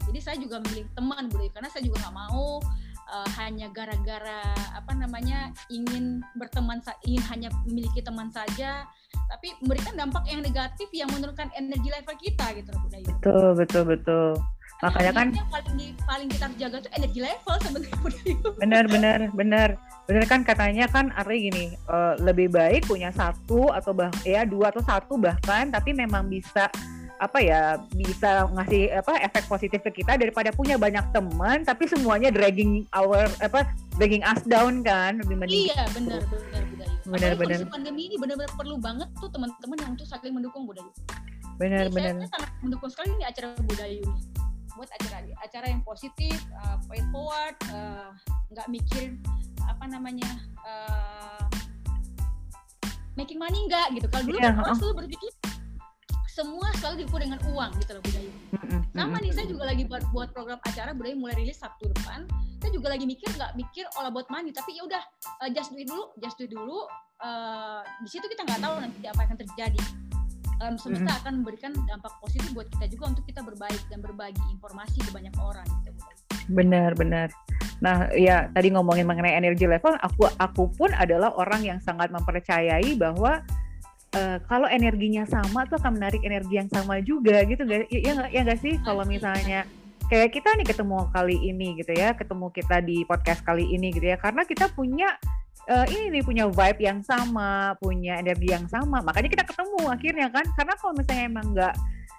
[0.06, 2.62] jadi saya juga memilih teman bu karena saya juga nggak mau
[3.10, 4.41] uh, hanya gara-gara
[4.73, 8.86] apa namanya ingin berteman ingin hanya memiliki teman saja
[9.25, 13.10] tapi memberikan dampak yang negatif yang menurunkan energi level kita gitu loh Bu Dayu.
[13.10, 14.30] Betul betul betul.
[14.84, 17.95] Makanya kan yang paling di, paling kita harus jaga tuh energi level sebenarnya.
[18.62, 19.69] Benar benar benar.
[20.06, 24.69] Benar kan katanya kan arti gini uh, lebih baik punya satu atau bah ya dua
[24.69, 26.69] atau satu bahkan tapi memang bisa
[27.15, 32.28] apa ya bisa ngasih apa efek positif ke kita daripada punya banyak teman tapi semuanya
[32.28, 33.63] dragging our apa
[33.95, 36.63] dragging us down kan lebih mending iya benar benar
[37.06, 37.58] benar benar.
[37.69, 40.89] Pandemi ini benar-benar perlu banget tuh teman-teman yang tuh saling mendukung budaya.
[41.62, 42.17] Benar benar.
[42.25, 44.21] saya sangat mendukung sekali ini acara budaya ini.
[44.75, 48.12] Buat acara acara yang positif uh, point forward uh,
[48.51, 49.15] nggak mikir
[49.63, 50.30] apa namanya
[50.65, 51.45] uh,
[53.15, 54.08] making money enggak gitu.
[54.10, 55.32] Kalau dulu yeah, kan orang selalu berpikir
[56.35, 58.33] semua selalu diukur dengan uang gitu loh budaya.
[58.91, 62.27] Sama nih saya juga lagi buat buat program acara budaya mulai rilis Sabtu depan.
[62.59, 65.03] Saya juga lagi mikir nggak mikir all about money tapi ya udah
[65.39, 66.83] uh, just do it dulu, just do it dulu.
[67.23, 69.81] Uh, di situ kita nggak tahu nanti apa yang akan terjadi.
[70.63, 75.03] Um, semesta akan memberikan dampak positif buat kita juga untuk kita berbaik dan berbagi informasi
[75.03, 75.91] ke banyak orang gitu.
[76.51, 77.27] Benar, benar.
[77.83, 82.95] Nah, ya tadi ngomongin mengenai energi level, aku aku pun adalah orang yang sangat mempercayai
[82.95, 83.43] bahwa
[84.15, 88.30] uh, kalau energinya sama tuh akan menarik energi yang sama juga gitu gak ya nggak
[88.32, 88.73] ya nggak sih?
[88.82, 89.67] Kalau misalnya
[90.08, 94.06] kayak kita nih ketemu kali ini gitu ya ketemu kita di podcast kali ini gitu
[94.06, 95.17] ya karena kita punya
[95.65, 100.28] uh, ini nih punya vibe yang sama punya energi yang sama makanya kita ketemu akhirnya
[100.32, 100.45] kan?
[100.56, 101.75] Karena kalau misalnya emang nggak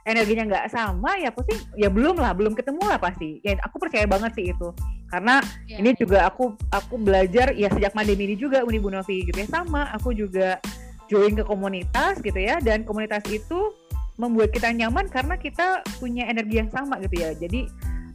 [0.07, 3.43] energinya nggak sama ya pasti ya belum lah belum ketemu lah pasti.
[3.43, 4.71] Ya aku percaya banget sih itu.
[5.07, 5.99] Karena ya, ini ya.
[5.99, 9.91] juga aku aku belajar ya sejak pandemi ini juga Uni Bu Novi gitu ya sama.
[9.99, 10.63] Aku juga
[11.07, 13.75] join ke komunitas gitu ya dan komunitas itu
[14.17, 17.69] membuat kita nyaman karena kita punya energi yang sama gitu ya jadi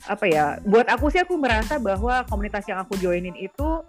[0.10, 3.86] apa ya buat aku sih aku merasa bahwa komunitas yang aku joinin itu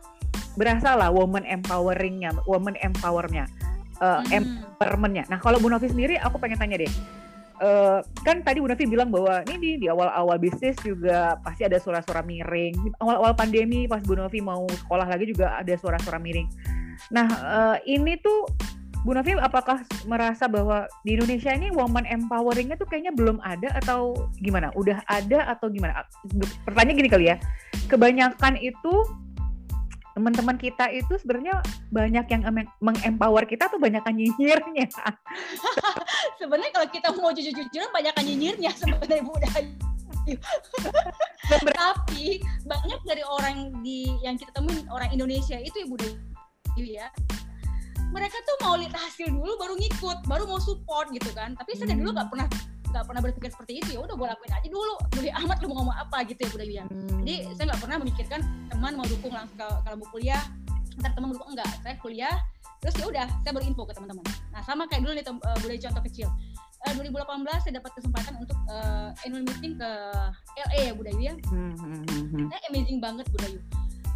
[0.60, 3.48] berasa lah woman empoweringnya woman empowernya
[4.04, 4.28] uh, hmm.
[4.76, 6.92] empowermentnya nah kalau Bu Novi sendiri aku pengen tanya deh
[7.62, 11.78] Uh, kan tadi Bu Novi bilang bahwa ini di, di awal-awal bisnis juga pasti ada
[11.78, 12.74] suara-suara miring.
[12.98, 16.50] Awal-awal pandemi pas Bu Novi mau sekolah lagi juga ada suara-suara miring.
[17.14, 18.50] Nah, uh, ini tuh
[19.02, 24.14] Bu Novi apakah merasa bahwa di Indonesia ini woman empoweringnya tuh kayaknya belum ada atau
[24.38, 24.70] gimana?
[24.78, 26.06] Udah ada atau gimana?
[26.62, 27.36] Pertanyaan gini kali ya,
[27.90, 28.94] kebanyakan itu
[30.14, 32.42] teman-teman kita itu sebenarnya banyak yang
[32.78, 34.86] mengempower kita atau banyak yang nyinyirnya?
[36.38, 39.34] sebenarnya kalau kita mau jujur-jujuran banyak yang nyinyirnya sebenarnya Bu
[41.74, 45.98] Tapi banyak dari orang di yang kita temuin orang Indonesia itu ya Bu
[46.78, 47.10] ya
[48.12, 51.56] mereka tuh mau lihat hasil dulu baru ngikut baru mau support gitu kan.
[51.56, 52.00] Tapi saya hmm.
[52.04, 52.46] dulu nggak pernah
[52.92, 53.90] nggak pernah berpikir seperti itu.
[53.96, 54.94] Ya udah gue lakuin aja dulu.
[55.16, 57.24] Beli amat lu mau ngomong apa gitu ya udah bilang hmm.
[57.24, 60.44] jadi saya nggak pernah memikirkan teman mau dukung langsung kalau mau kuliah.
[61.00, 62.36] Ntar teman dukung enggak saya kuliah.
[62.84, 64.26] Terus ya udah saya info ke teman-teman.
[64.52, 66.28] Nah sama kayak dulu nih uh, boleh contoh kecil.
[66.82, 69.90] Uh, 2018 saya dapat kesempatan untuk uh, annual meeting ke
[70.66, 71.34] LA ya Budayu ya.
[71.46, 72.46] Hmm, hmm, hmm.
[72.50, 73.62] Nah, amazing banget Budayu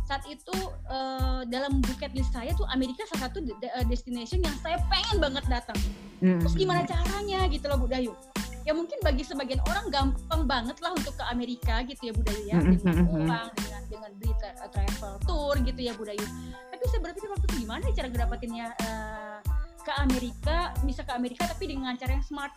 [0.06, 0.54] saat itu
[0.86, 5.18] uh, dalam bucket list saya tuh Amerika salah satu de uh, destination yang saya pengen
[5.18, 5.78] banget datang.
[6.22, 6.38] Mm.
[6.46, 8.14] Terus gimana caranya gitu loh Bu Dayu?
[8.62, 12.42] Ya mungkin bagi sebagian orang gampang banget lah untuk ke Amerika gitu ya Bu Dayu
[12.46, 16.26] ya dengan uang, dengan dengan beli tra travel tour gitu ya Bu Dayu.
[16.70, 19.38] Tapi saya berpikir waktu itu gimana cara ngedapatinnya uh,
[19.82, 22.54] ke Amerika, bisa ke Amerika tapi dengan cara yang smart.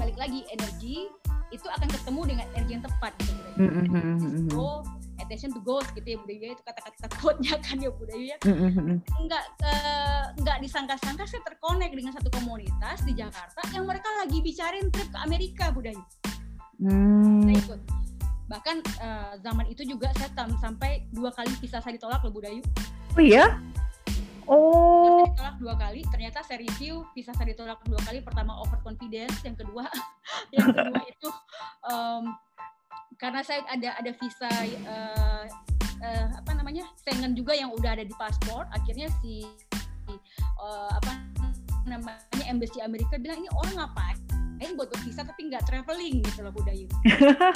[0.00, 1.12] Balik lagi energi
[1.52, 3.56] itu akan ketemu dengan energi yang tepat gitu Bu Dayu.
[3.60, 4.48] -hmm.
[4.48, 4.64] So,
[5.24, 8.36] attention to goals gitu ya budaya itu kata-kata quote-nya kan ya budaya ya
[9.24, 14.86] nggak uh, nggak disangka-sangka saya terkonek dengan satu komunitas di Jakarta yang mereka lagi bicarain
[14.92, 16.02] trip ke Amerika budaya
[16.78, 17.48] hmm.
[17.48, 17.80] saya ikut
[18.44, 20.28] bahkan uh, zaman itu juga saya
[20.60, 22.60] sampai dua kali visa saya ditolak loh budaya
[23.16, 23.56] oh iya
[24.44, 25.24] Oh.
[25.24, 26.00] Saya ditolak dua kali.
[26.04, 28.20] Ternyata saya review visa saya ditolak dua kali.
[28.20, 29.88] Pertama over confidence, yang kedua,
[30.54, 31.28] yang kedua itu
[31.88, 32.36] um,
[33.24, 34.52] karena saya ada ada visa
[34.84, 35.44] uh,
[36.04, 39.48] uh, apa namanya Schengen juga yang udah ada di paspor akhirnya si
[40.60, 41.24] uh, apa
[41.88, 44.20] namanya embassy Amerika bilang ini orang ngapain
[44.60, 46.86] ini buat visa tapi nggak traveling gitu loh Budayu.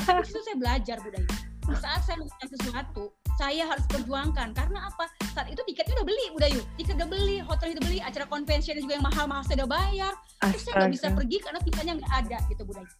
[0.03, 1.31] Tapi itu saya belajar Budayu.
[1.69, 3.05] Di saat saya melakukan sesuatu,
[3.37, 5.05] saya harus perjuangkan karena apa?
[5.37, 8.99] Saat itu tiketnya udah beli Budayu, tiket udah beli, hotel udah beli, acara convention juga
[8.99, 10.13] yang mahal-mahal saya udah bayar.
[10.53, 12.93] Terus saya nggak bisa pergi karena visanya nggak ada gitu Budayu.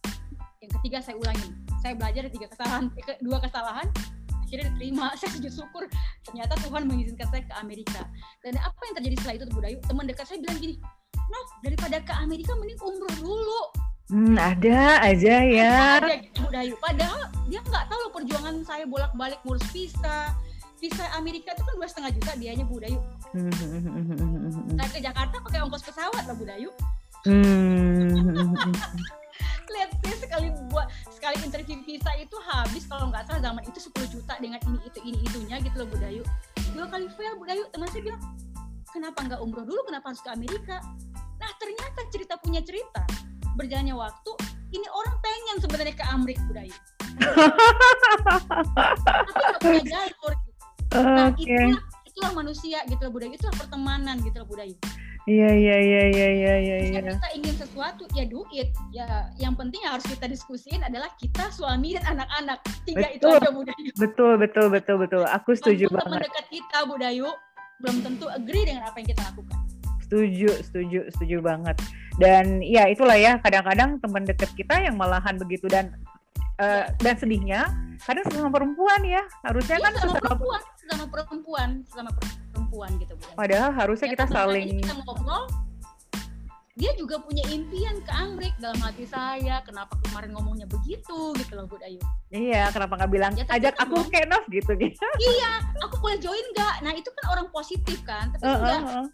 [0.63, 1.49] Yang ketiga saya ulangi,
[1.79, 3.87] saya belajar dari tiga kesalahan, eh, dua kesalahan,
[4.49, 5.83] akhirnya diterima saya sujud syukur
[6.25, 8.01] ternyata Tuhan mengizinkan saya ke Amerika
[8.41, 10.75] dan apa yang terjadi setelah itu Budayu teman dekat saya bilang gini
[11.29, 13.61] no daripada ke Amerika mending umroh dulu
[14.09, 16.01] Hmm, ada aja ya.
[16.01, 16.73] Ada gitu Budayu.
[16.81, 20.33] Padahal dia nggak tahu loh perjuangan saya bolak-balik ngurus visa.
[20.81, 22.97] Visa Amerika itu kan dua setengah juta dianya Budayu.
[24.81, 26.73] Saya ke Jakarta pakai ongkos pesawat lah Budayu.
[27.29, 28.49] Hmm.
[29.77, 30.89] Lihat sekali buat
[31.19, 34.99] sekali interview visa itu habis kalau nggak salah zaman itu 10 juta dengan ini itu
[35.03, 36.23] ini itunya gitu loh Budayu.
[36.71, 37.67] Dua kali fail Budayu.
[37.75, 38.23] Teman saya bilang,
[38.95, 39.83] kenapa nggak umroh dulu?
[39.83, 40.79] Kenapa harus ke Amerika?
[41.43, 43.03] Nah ternyata cerita punya cerita
[43.59, 44.31] berjalannya waktu
[44.71, 46.71] ini orang pengen sebenarnya ke Amrik budaya
[49.03, 50.63] tapi nggak punya jalur gitu.
[50.95, 51.43] nah okay.
[51.43, 51.83] itulah
[52.19, 54.75] itulah manusia gitu loh budaya itulah pertemanan gitu loh budaya
[55.29, 56.99] Iya iya iya iya iya iya.
[57.05, 57.13] Ya.
[57.13, 58.73] Kita ingin sesuatu ya do it.
[58.89, 62.57] Ya yang penting yang harus kita diskusiin adalah kita suami dan anak-anak.
[62.81, 63.13] Tiga betul.
[63.13, 63.89] itu aja Budayu.
[63.99, 65.21] Betul betul betul betul.
[65.29, 66.09] Aku setuju Tentu banget.
[66.09, 67.29] Teman dekat kita Budayu
[67.77, 69.59] belum tentu agree dengan apa yang kita lakukan.
[70.01, 71.77] Setuju setuju setuju banget
[72.17, 75.93] dan ya itulah ya kadang-kadang teman dekat kita yang malahan begitu dan
[76.59, 77.69] uh, dan sedihnya
[78.03, 82.09] kadang sama perempuan ya harusnya ya, kan sama perempuan sama perempuan sama
[82.51, 83.35] perempuan gitu bukan?
[83.37, 85.45] Padahal harusnya ya, kita saling kita ngobrol
[86.79, 91.67] dia juga punya impian ke Amrik dalam hati saya kenapa kemarin ngomongnya begitu gitu loh
[91.67, 91.99] Bud Ayu.
[92.31, 95.03] Iya kenapa nggak bilang ya, ajak aku ke Nov gitu gitu.
[95.19, 96.79] Iya aku boleh join nggak?
[96.87, 98.81] Nah itu kan orang positif kan tapi uh, enggak.
[98.81, 99.07] uh, uh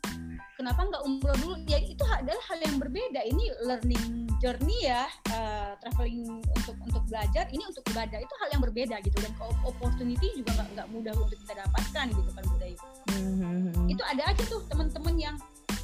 [0.55, 1.55] kenapa nggak umroh dulu?
[1.67, 3.21] Ya itu adalah hal yang berbeda.
[3.23, 7.47] Ini learning journey ya uh, traveling untuk untuk belajar.
[7.51, 8.17] Ini untuk ibadah.
[8.19, 9.17] Itu hal yang berbeda gitu.
[9.21, 9.31] Dan
[9.67, 13.91] opportunity juga nggak nggak mudah untuk kita dapatkan gitu kan budaya itu mm-hmm.
[13.91, 15.35] itu ada aja tuh teman-teman yang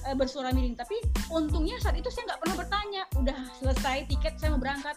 [0.08, 0.76] uh, bersuara miring.
[0.76, 0.98] Tapi
[1.30, 3.04] untungnya saat itu saya nggak pernah bertanya.
[3.20, 4.96] Udah selesai tiket saya mau berangkat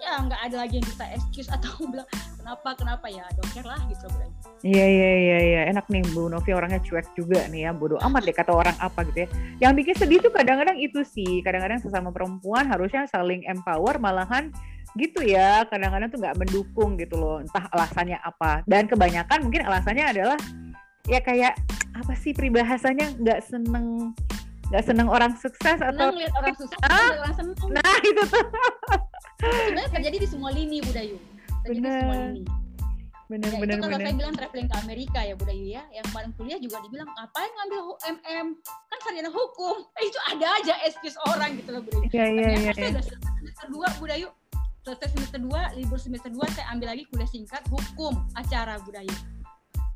[0.00, 3.24] ya nggak ada lagi yang bisa excuse atau bilang kenapa kenapa ya?
[3.34, 4.30] Dokter lah gitu loh
[4.64, 5.60] Iya iya iya iya.
[5.70, 7.70] Enak nih Bu Novi orangnya cuek juga nih ya.
[7.76, 9.28] Bodoh amat deh kata orang apa gitu ya.
[9.68, 11.44] Yang bikin sedih tuh kadang-kadang itu sih.
[11.44, 14.50] Kadang-kadang sesama perempuan harusnya saling empower malahan
[14.96, 15.68] gitu ya.
[15.68, 18.64] Kadang-kadang tuh nggak mendukung gitu loh entah alasannya apa.
[18.64, 20.38] Dan kebanyakan mungkin alasannya adalah
[21.06, 21.54] ya kayak
[21.92, 23.12] apa sih peribahasanya?
[23.22, 24.16] Nggak seneng
[24.66, 27.70] nggak seneng orang sukses atau lihat orang sukses ah, orang seneng.
[27.70, 28.46] Nah itu tuh
[29.40, 31.16] sebenarnya terjadi di semua lini Budayu
[31.66, 31.90] terjadi bener.
[31.90, 32.44] di semua lini.
[33.26, 34.06] Bener, ya, bener, itu kalau bener.
[34.06, 35.82] saya bilang traveling ke Amerika ya Budayu ya.
[35.90, 37.80] Yang kemarin kuliah juga dibilang ngapain ngambil
[38.22, 39.76] MM kan sarjana hukum.
[39.98, 42.06] Eh, itu ada aja excuse orang gitu loh Budayu
[42.70, 44.28] saya udah semester dua Budayu
[44.86, 49.10] selesai semester dua libur semester dua saya ambil lagi kuliah singkat hukum acara Budayu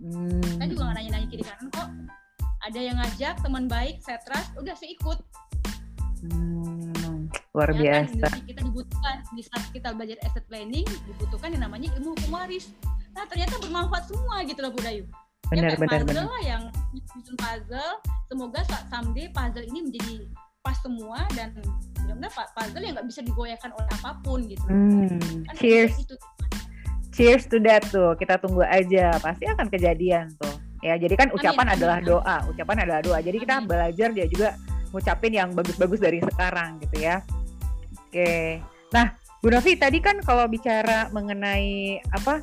[0.02, 0.58] hmm.
[0.58, 1.88] saya juga nggak nanya-nanya kiri kanan kok.
[2.60, 5.18] Ada yang ngajak teman baik saya trust udah saya ikut.
[6.26, 6.92] Hmm,
[7.50, 8.26] luar ya biasa.
[8.30, 12.70] kan, kita dibutuhkan di saat kita belajar asset planning dibutuhkan yang namanya ilmu hukum waris.
[13.10, 15.04] Nah ternyata bermanfaat semua gitu loh Budayu
[15.50, 16.24] benar ya, benar puzzle benar.
[16.30, 16.62] lah yang
[16.94, 17.92] bikin puzzle.
[18.30, 20.14] Semoga someday puzzle ini menjadi
[20.62, 21.50] pas semua dan
[21.98, 24.62] benar-benar puzzle yang nggak bisa digoyahkan oleh apa pun gitu.
[24.70, 25.18] Hmm,
[25.50, 25.98] kan cheers.
[25.98, 26.14] itu,
[27.10, 28.14] cheers to that tuh.
[28.14, 29.18] Kita tunggu aja.
[29.18, 30.54] Pasti akan kejadian tuh.
[30.80, 32.08] Ya jadi kan ucapan amin, adalah amin.
[32.14, 32.36] doa.
[32.46, 33.18] Ucapan adalah doa.
[33.18, 33.66] Jadi kita amin.
[33.66, 34.54] belajar dia juga
[34.94, 37.22] ngucapin yang bagus-bagus dari sekarang gitu ya
[38.10, 38.34] oke.
[38.90, 42.42] Nah Bu Novi tadi kan kalau bicara mengenai apa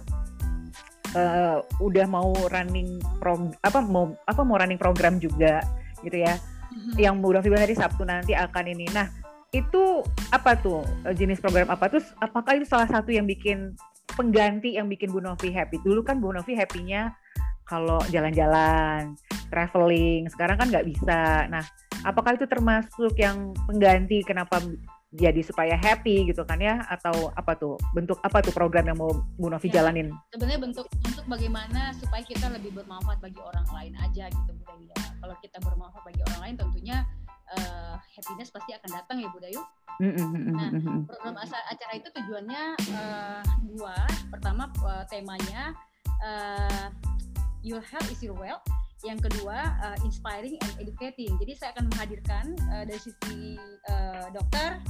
[1.13, 5.61] uh, udah mau running pro apa mau apa mau running program juga
[6.01, 6.93] gitu ya mm-hmm.
[6.97, 8.87] yang Bu Novi bilang tadi Sabtu nanti akan ini.
[8.95, 9.11] Nah
[9.55, 10.03] itu
[10.33, 10.83] apa tuh
[11.15, 11.87] jenis program apa?
[11.91, 13.75] Tuh apakah itu salah satu yang bikin
[14.15, 15.83] pengganti yang bikin Bu Novi happy?
[15.83, 17.13] Dulu kan Bu Novi happynya
[17.67, 19.19] kalau jalan-jalan,
[19.51, 21.51] traveling, sekarang kan nggak bisa.
[21.51, 21.63] Nah,
[22.07, 24.23] apakah itu termasuk yang pengganti?
[24.23, 24.63] Kenapa
[25.15, 29.07] jadi supaya happy gitu kan ya atau apa tuh bentuk apa tuh program yang mau
[29.39, 30.11] Bu Novi ya, jalanin?
[30.35, 34.91] Sebenarnya bentuk untuk bagaimana supaya kita lebih bermanfaat bagi orang lain aja gitu Bu Dayu.
[34.91, 34.99] Ya.
[35.23, 36.97] Kalau kita bermanfaat bagi orang lain tentunya
[37.55, 39.61] uh, happiness pasti akan datang ya Bu Dayu.
[39.97, 40.69] Nah
[41.07, 43.95] program acara itu tujuannya uh, dua.
[44.27, 45.71] Pertama uh, temanya
[46.19, 46.91] uh,
[47.63, 48.67] your health is your wealth
[49.05, 51.29] yang kedua uh, inspiring and educating.
[51.37, 53.57] Jadi saya akan menghadirkan uh, dari sisi
[53.93, 54.81] uh, dokter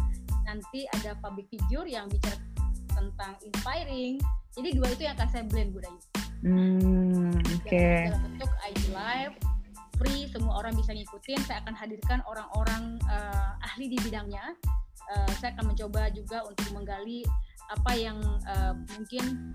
[0.48, 2.40] nanti ada public figure yang bicara
[2.96, 4.16] tentang inspiring.
[4.56, 6.00] Jadi dua itu yang akan saya blend budaya
[6.42, 7.68] hmm, oke.
[7.68, 8.10] Okay.
[8.10, 9.36] dalam bentuk IG live
[9.98, 11.40] free semua orang bisa ngikutin.
[11.44, 14.54] Saya akan hadirkan orang-orang uh, ahli di bidangnya.
[15.08, 17.26] Uh, saya akan mencoba juga untuk menggali
[17.68, 19.52] apa yang uh, mungkin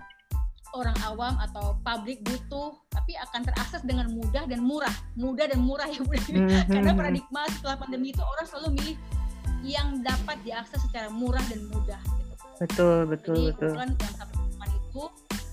[0.73, 5.87] orang awam atau publik butuh tapi akan terakses dengan mudah dan murah mudah dan murah
[5.93, 6.69] ya Bu mm-hmm.
[6.69, 8.95] karena paradigma setelah pandemi itu orang selalu milih
[9.63, 12.45] yang dapat diakses secara murah dan mudah gitu.
[12.59, 15.03] betul betul Jadi, betul yang sampai itu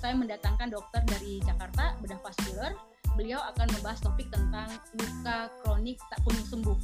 [0.00, 2.72] saya mendatangkan dokter dari Jakarta bedah vaskular
[3.18, 6.78] beliau akan membahas topik tentang luka kronik tak kunjung sembuh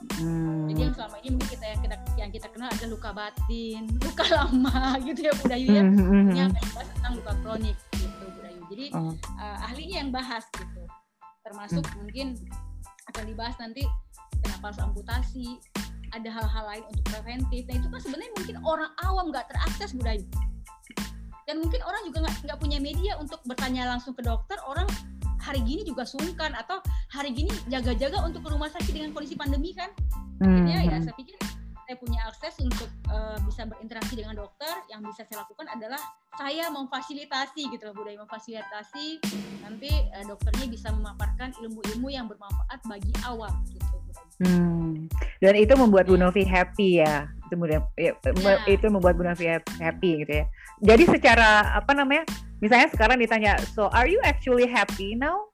[0.00, 0.64] Hmm.
[0.72, 4.24] Jadi yang selama ini mungkin kita yang kita yang kita kenal ada luka batin, luka
[4.32, 5.84] lama gitu ya Budayu ya.
[5.84, 5.92] Hmm.
[5.92, 6.30] hmm, hmm.
[6.32, 8.60] Ini akan dibahas tentang luka kronik gitu Budayu.
[8.72, 9.12] Jadi oh.
[9.36, 10.82] uh, ahlinya yang bahas gitu.
[11.44, 11.96] Termasuk hmm.
[12.00, 12.26] mungkin
[13.12, 13.82] akan dibahas nanti
[14.40, 15.48] kenapa harus amputasi,
[16.16, 17.62] ada hal-hal lain untuk preventif.
[17.68, 20.24] Nah itu kan sebenarnya mungkin orang awam nggak terakses Budayu.
[21.44, 24.56] Dan mungkin orang juga nggak punya media untuk bertanya langsung ke dokter.
[24.64, 24.88] Orang
[25.40, 26.78] hari gini juga sungkan atau
[27.10, 29.90] hari gini jaga-jaga untuk ke rumah sakit dengan kondisi pandemi kan
[30.40, 31.04] akhirnya ya hmm.
[31.08, 31.36] saya pikir
[31.90, 35.98] saya punya akses untuk uh, bisa berinteraksi dengan dokter yang bisa saya lakukan adalah
[36.38, 39.18] saya memfasilitasi gitu loh budaya memfasilitasi
[39.66, 43.90] nanti uh, dokternya bisa memaparkan ilmu-ilmu yang bermanfaat bagi awam gitu
[44.40, 45.04] Hmm.
[45.38, 47.28] Dan itu membuat Bu Novi happy ya.
[47.50, 48.56] Itu, ya, ya.
[48.64, 50.44] itu membuat Bu Novi happy gitu ya.
[50.80, 52.24] Jadi secara apa namanya?
[52.60, 55.48] Misalnya sekarang ditanya, so are you actually happy now?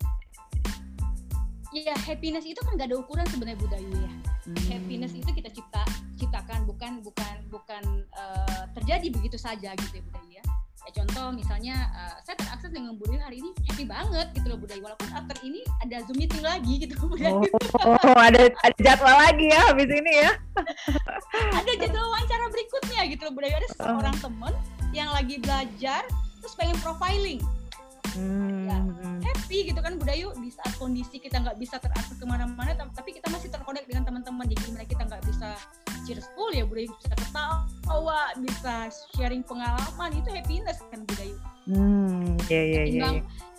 [1.70, 4.10] Ya happiness itu kan gak ada ukuran sebenarnya budaya ya.
[4.46, 4.66] Hmm.
[4.66, 5.82] Happiness itu kita cipta
[6.18, 7.82] ciptakan bukan bukan bukan
[8.16, 10.42] uh, terjadi begitu saja gitu ya budaya ya.
[10.86, 14.80] ya contoh misalnya uh, saya terakses dengan budaya hari ini happy banget gitu loh budaya
[14.80, 17.36] walaupun after ini ada zoom meeting lagi gitu budaya.
[17.84, 20.32] Oh, oh ada ada jadwal lagi ya habis ini ya.
[21.60, 24.22] ada jadwal wawancara berikutnya gitu loh budaya ada seorang oh.
[24.24, 24.54] teman
[24.96, 26.06] yang lagi belajar
[26.46, 27.42] terus pengen profiling
[28.14, 28.70] hmm.
[28.70, 28.78] ya
[29.26, 33.26] happy gitu kan Budayu di saat kondisi kita nggak bisa terakses ke mana-mana tapi kita
[33.34, 35.58] masih terkonek dengan teman-teman jadi gimana kita nggak bisa
[36.06, 41.34] cheerful ya Budayu bisa ketawa bisa sharing pengalaman itu happiness kan Budayu
[41.66, 43.10] hmm ya ya ya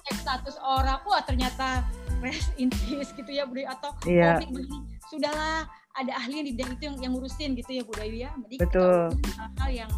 [0.07, 1.83] cek status orang wah ternyata
[2.23, 4.39] rest in peace gitu ya Budayu atau yeah.
[4.39, 4.47] Iya.
[4.47, 4.79] begini
[5.11, 8.55] sudahlah ada ahli yang di bidang itu yang, yang ngurusin gitu ya Budayu ya jadi
[8.63, 9.11] Betul.
[9.19, 9.91] kita hal yang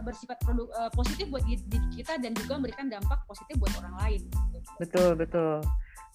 [0.00, 4.20] bersifat produk uh, positif buat diri kita dan juga memberikan dampak positif buat orang lain.
[4.80, 5.60] Betul betul.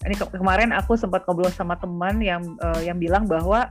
[0.02, 3.70] Ini ke kemarin aku sempat ngobrol sama teman yang uh, yang bilang bahwa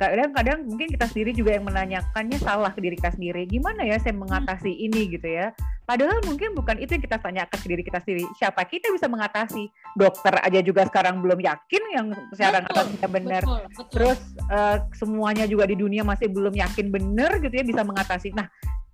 [0.00, 3.44] kadang-kadang mungkin kita sendiri juga yang menanyakannya salah ke diri kita sendiri.
[3.44, 4.84] Gimana ya saya mengatasi hmm.
[4.88, 5.52] ini gitu ya?
[5.84, 8.24] Padahal mungkin bukan itu yang kita tanyakan ke diri kita sendiri.
[8.40, 9.68] Siapa kita bisa mengatasi?
[9.92, 13.42] Dokter aja juga sekarang belum yakin yang secara ngatasinya benar.
[13.44, 13.86] Betul, betul.
[13.92, 18.32] Terus uh, semuanya juga di dunia masih belum yakin benar gitu ya bisa mengatasi.
[18.32, 18.48] Nah,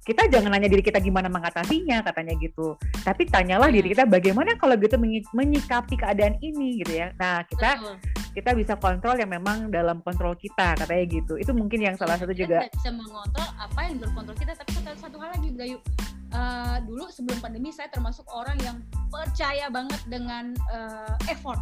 [0.06, 2.78] kita jangan nanya diri kita gimana mengatasinya katanya gitu.
[3.02, 4.94] Tapi tanyalah diri kita bagaimana kalau gitu
[5.34, 6.78] menyikapi keadaan ini?
[6.78, 7.10] Gitu ya.
[7.18, 7.98] Nah kita
[8.30, 11.34] kita bisa kontrol yang memang dalam kontrol kita katanya gitu.
[11.42, 12.62] Itu mungkin yang salah satu juga.
[12.62, 15.82] kita bisa mengontrol apa yang berkontrol kita tapi satu, satu hal lagi Bayu
[16.30, 18.78] uh, dulu sebelum pandemi saya termasuk orang yang
[19.10, 21.58] percaya banget dengan uh, effort.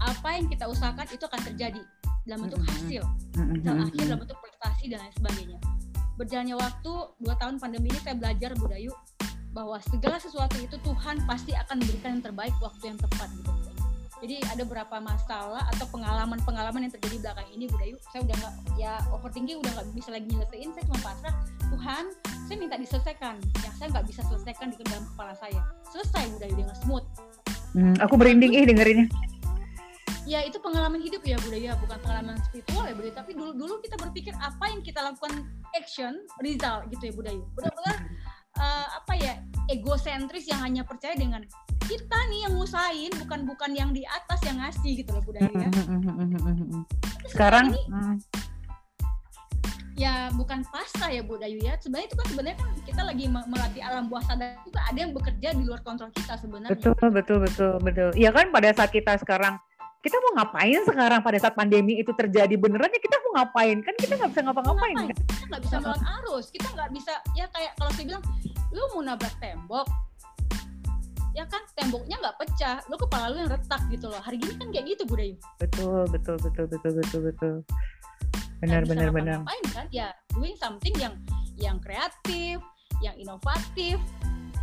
[0.00, 1.82] Apa yang kita usahakan itu akan terjadi
[2.24, 3.04] dalam bentuk hasil,
[3.60, 5.60] dalam akhir dalam bentuk prestasi dan lain sebagainya
[6.20, 8.92] berjalannya waktu dua tahun pandemi ini saya belajar Budayu
[9.52, 13.52] bahwa segala sesuatu itu Tuhan pasti akan memberikan yang terbaik waktu yang tepat gitu.
[14.22, 18.92] Jadi ada beberapa masalah atau pengalaman-pengalaman yang terjadi belakang ini Budayu, saya udah nggak ya
[19.10, 21.34] overthinking udah nggak bisa lagi nyelesain, saya cuma pasrah
[21.74, 22.04] Tuhan,
[22.46, 25.60] saya minta diselesaikan, yang saya nggak bisa selesaikan di dalam kepala saya.
[25.90, 27.06] Selesai Budayu dengan smooth.
[27.74, 29.10] Hmm, aku berinding ih dengerinnya
[30.32, 34.00] ya itu pengalaman hidup ya budaya bukan pengalaman spiritual ya budaya tapi dulu dulu kita
[34.00, 35.44] berpikir apa yang kita lakukan
[35.76, 37.96] action result gitu ya budaya benar-benar
[38.56, 39.32] uh, apa ya
[39.68, 41.44] egosentris yang hanya percaya dengan
[41.84, 45.68] kita nih yang ngusain bukan bukan yang di atas yang ngasih gitu loh budaya ya.
[47.28, 47.82] sekarang ini,
[49.92, 51.76] ya bukan pasrah ya Bu Dayu ya.
[51.78, 55.48] Sebenarnya itu kan sebenarnya kan kita lagi melatih alam bawah sadar juga ada yang bekerja
[55.54, 56.74] di luar kontrol kita sebenarnya.
[56.74, 58.08] Betul betul betul betul.
[58.18, 59.60] Ya kan pada saat kita sekarang
[60.02, 62.90] kita mau ngapain sekarang pada saat pandemi itu terjadi beneran?
[62.90, 63.78] Ya kita mau ngapain?
[63.86, 65.06] Kan kita nggak bisa ngapa-ngapain kan?
[65.14, 66.44] kita nggak bisa melawan arus.
[66.50, 68.24] Kita nggak bisa ya kayak kalau saya bilang
[68.74, 69.86] lu mau nabrak tembok
[71.32, 74.18] ya kan temboknya nggak pecah lu kepala lu yang retak gitu loh.
[74.18, 77.56] Hari gini kan kayak gitu budaya betul betul betul betul betul betul.
[78.58, 79.38] Benar benar benar.
[79.46, 79.86] ngapain kan?
[79.94, 81.14] Ya doing something yang
[81.54, 82.58] yang kreatif
[82.98, 84.02] yang inovatif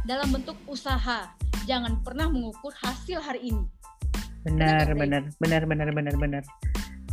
[0.03, 1.31] dalam bentuk usaha.
[1.63, 3.78] Jangan pernah mengukur hasil hari ini
[4.47, 5.63] benar benar benar.
[5.67, 6.43] benar benar benar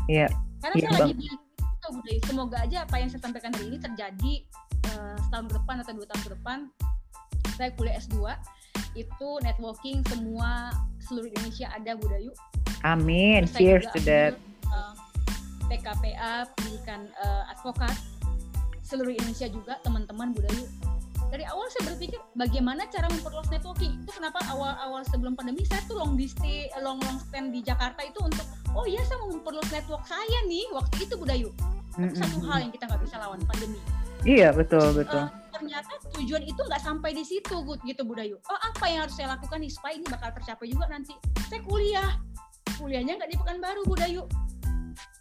[0.07, 0.27] iya.
[0.62, 4.35] Karena ya, saya lagi gitu budaya semoga aja apa yang saya sampaikan hari ini terjadi
[4.95, 6.59] uh, setahun ke depan atau dua tahun ke depan.
[7.57, 8.20] Saya kuliah S2
[9.01, 10.68] itu networking semua
[11.01, 12.35] seluruh Indonesia ada Budayu
[12.87, 13.51] amin.
[13.51, 14.39] Cheers to that.
[14.70, 14.95] uh,
[15.66, 17.95] PKPA, pendidikan uh, advokat,
[18.87, 20.66] seluruh Indonesia juga teman-teman Budayu.
[21.27, 23.99] Dari awal saya berpikir bagaimana cara memperluas networking.
[24.07, 28.18] Itu kenapa awal-awal sebelum pandemi saya tuh long stay, long long stand di Jakarta itu
[28.22, 28.47] untuk
[28.79, 31.51] oh iya saya mau memperluas network saya nih waktu itu Budayu.
[31.97, 33.81] Tapi satu hal yang kita nggak bisa lawan pandemi.
[34.22, 35.27] Iya betul betul.
[35.27, 38.37] Uh, ternyata tujuan itu nggak sampai di situ gitu Budayu.
[38.47, 41.16] Oh apa yang harus saya lakukan nih supaya ini bakal tercapai juga nanti.
[41.51, 42.20] Saya kuliah,
[42.79, 44.22] kuliahnya nggak di Pekanbaru Budayu.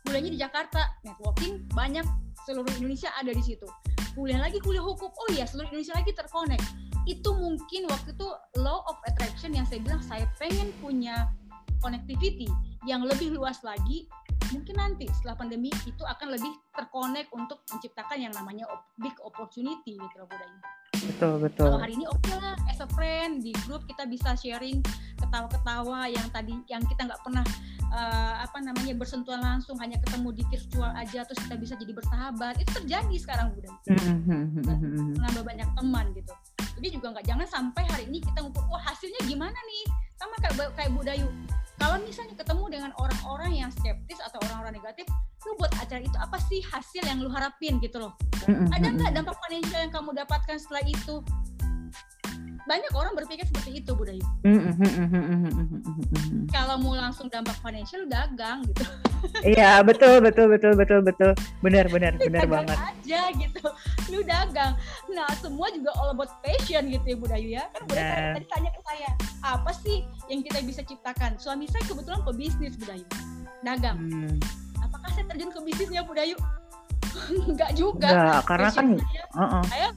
[0.05, 2.05] Kuliahnya di Jakarta, networking banyak
[2.45, 3.67] seluruh Indonesia ada di situ.
[4.15, 6.61] Kuliah lagi kuliah hukum, oh iya seluruh Indonesia lagi terkonek.
[7.03, 8.27] Itu mungkin waktu itu
[8.61, 11.29] law of attraction yang saya bilang saya pengen punya
[11.83, 12.47] connectivity
[12.85, 14.09] yang lebih luas lagi
[14.53, 18.69] mungkin nanti setelah pandemi itu akan lebih terkonek untuk menciptakan yang namanya
[19.01, 20.59] big opportunity gitu loh budaya.
[21.05, 21.69] Betul betul.
[21.69, 24.81] Kalau hari ini oke okay lah as a friend di grup kita bisa sharing
[25.21, 27.45] ketawa-ketawa yang tadi yang kita nggak pernah
[27.95, 32.55] uh, apa namanya bersentuhan langsung hanya ketemu di virtual aja terus kita bisa jadi bersahabat
[32.59, 35.15] itu terjadi sekarang udah mm-hmm.
[35.19, 36.33] menambah banyak teman gitu
[36.75, 39.83] jadi juga nggak jangan sampai hari ini kita ngumpul wah hasilnya gimana nih
[40.15, 41.27] sama kayak kayak Budayu
[41.75, 45.05] kalau misalnya ketemu dengan orang-orang yang skeptis atau orang-orang negatif
[45.45, 47.77] lu buat acara itu apa sih hasil yang lu harapin?
[47.77, 48.17] gitu loh.
[48.73, 51.21] Ada nggak dampak financial yang kamu dapatkan setelah itu
[52.65, 54.25] banyak orang berpikir seperti itu budaya.
[56.49, 58.83] Kalau mau langsung dampak financial dagang gitu.
[59.41, 62.77] Iya betul betul betul betul betul benar benar benar banget.
[62.77, 63.65] aja gitu,
[64.13, 64.77] lu dagang.
[65.09, 67.63] Nah semua juga all about passion gitu ya budaya ya.
[67.73, 69.09] Kan budaya tadi tanya ke saya
[69.45, 71.37] apa sih yang kita bisa ciptakan?
[71.41, 73.05] Suami saya kebetulan pebisnis budaya,
[73.65, 73.97] dagang.
[73.97, 74.37] Hmm.
[74.81, 76.35] Apakah saya terjun ke bisnisnya budaya?
[77.49, 78.09] Enggak juga.
[78.09, 79.63] Enggak, karena kan saya, uh -uh.
[79.69, 79.87] saya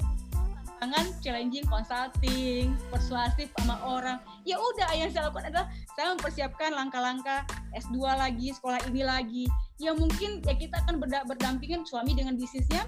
[0.78, 4.22] tantangan challenging consulting persuasif sama orang.
[4.46, 5.66] Ya udah yang saya lakukan adalah
[5.98, 7.42] saya mempersiapkan langkah-langkah
[7.74, 9.44] S2 lagi sekolah ini lagi.
[9.82, 12.86] Ya mungkin ya kita akan berda berdampingan suami dengan bisnisnya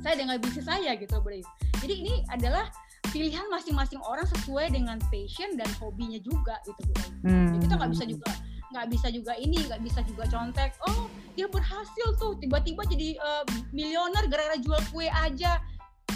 [0.00, 1.36] saya dengan bisnis saya gitu bro.
[1.84, 2.72] Jadi ini adalah
[3.12, 7.04] pilihan masing-masing orang sesuai dengan passion dan hobinya juga gitu bro.
[7.28, 7.52] Hmm.
[7.52, 8.30] jadi kita nggak bisa juga
[8.70, 10.72] nggak bisa juga ini nggak bisa juga contek.
[10.88, 13.44] Oh dia berhasil tuh tiba-tiba jadi uh,
[13.76, 15.60] milioner gara-gara jual kue aja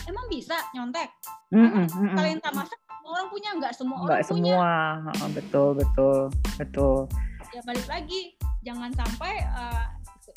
[0.08, 1.08] emang bisa nyontek
[1.54, 4.70] mm -mm, mm masak orang punya nggak semua nggak orang semua
[5.12, 5.28] punya.
[5.36, 6.18] betul betul
[6.56, 6.98] betul
[7.52, 8.20] ya balik lagi
[8.64, 9.84] jangan sampai uh,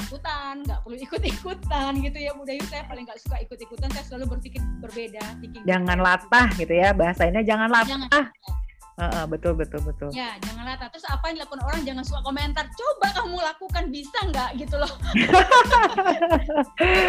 [0.07, 4.05] ikutan nggak perlu ikut ikutan gitu ya Budayu saya paling nggak suka ikut ikutan saya
[4.05, 5.23] selalu berpikir berbeda
[5.63, 8.25] jangan latah gitu ya bahasanya jangan latah jangan.
[8.97, 10.09] Uh, uh, betul betul betul.
[10.09, 10.89] Ya jangan latah.
[10.89, 12.65] Terus apa yang dilakukan orang jangan suka komentar.
[12.65, 14.89] Coba kamu lakukan bisa nggak gitu loh.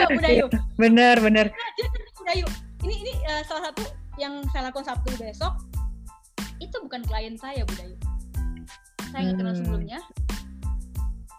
[0.12, 0.52] Budayu.
[0.76, 1.46] Bener bener.
[1.48, 1.88] Nah,
[2.28, 2.48] Dayu
[2.84, 3.88] ini ini uh, salah satu
[4.20, 5.56] yang saya lakukan Sabtu besok
[6.60, 7.96] itu bukan klien saya Bu Dayu.
[9.08, 9.40] Saya nggak hmm.
[9.40, 9.98] kenal sebelumnya.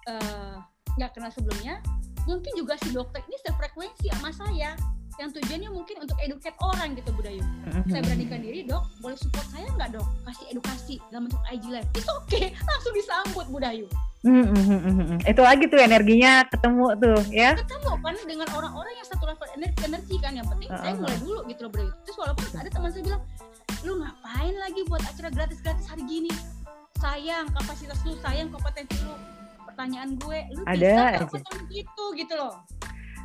[0.10, 0.56] Eh,
[0.98, 1.74] nggak uh, kenal sebelumnya.
[2.26, 4.74] Mungkin juga si dokter ini sefrekuensi sama saya
[5.20, 7.44] yang tujuannya mungkin untuk educate orang gitu Bu Dayu.
[7.44, 7.92] Mm-hmm.
[7.92, 10.08] Saya beranikan diri dok, boleh support saya nggak dok?
[10.24, 11.90] Kasih edukasi dalam bentuk IG live.
[11.92, 12.46] Itu oke, okay.
[12.72, 13.88] langsung disambut Bu Dayu.
[14.24, 15.28] Mm-hmm.
[15.28, 17.52] Itu lagi tuh energinya ketemu tuh ya.
[17.60, 20.32] Ketemu kan dengan orang-orang yang satu level energi, energi kan.
[20.40, 20.84] Yang penting uh-huh.
[20.88, 21.92] saya mulai dulu gitu loh Bu Dayu.
[22.08, 23.22] Terus walaupun ada teman saya bilang,
[23.84, 26.32] lu ngapain lagi buat acara gratis-gratis hari gini?
[27.04, 29.16] Sayang kapasitas lu, sayang kompetensi lu.
[29.68, 31.64] Pertanyaan gue, lu ada bisa aja.
[31.72, 32.60] gitu gitu loh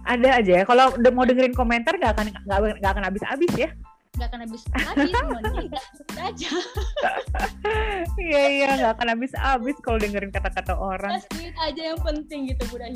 [0.05, 3.69] ada aja ya kalau udah mau dengerin komentar gak akan gak, gak akan habis-habis ya.
[4.15, 5.81] Gak akan habis lagi semuanya
[6.23, 6.51] aja.
[8.15, 11.19] Iya iya gak akan habis-habis kalau dengerin kata-kata orang.
[11.19, 12.95] Just aja yang penting gitu Bu Dahi.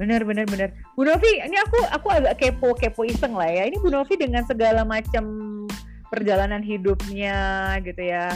[0.00, 3.66] Benar benar benar Bu Novi ini aku aku agak kepo kepo iseng lah ya.
[3.66, 5.66] Ini Bu Novi dengan segala macam
[6.06, 7.38] perjalanan hidupnya
[7.82, 8.30] gitu ya.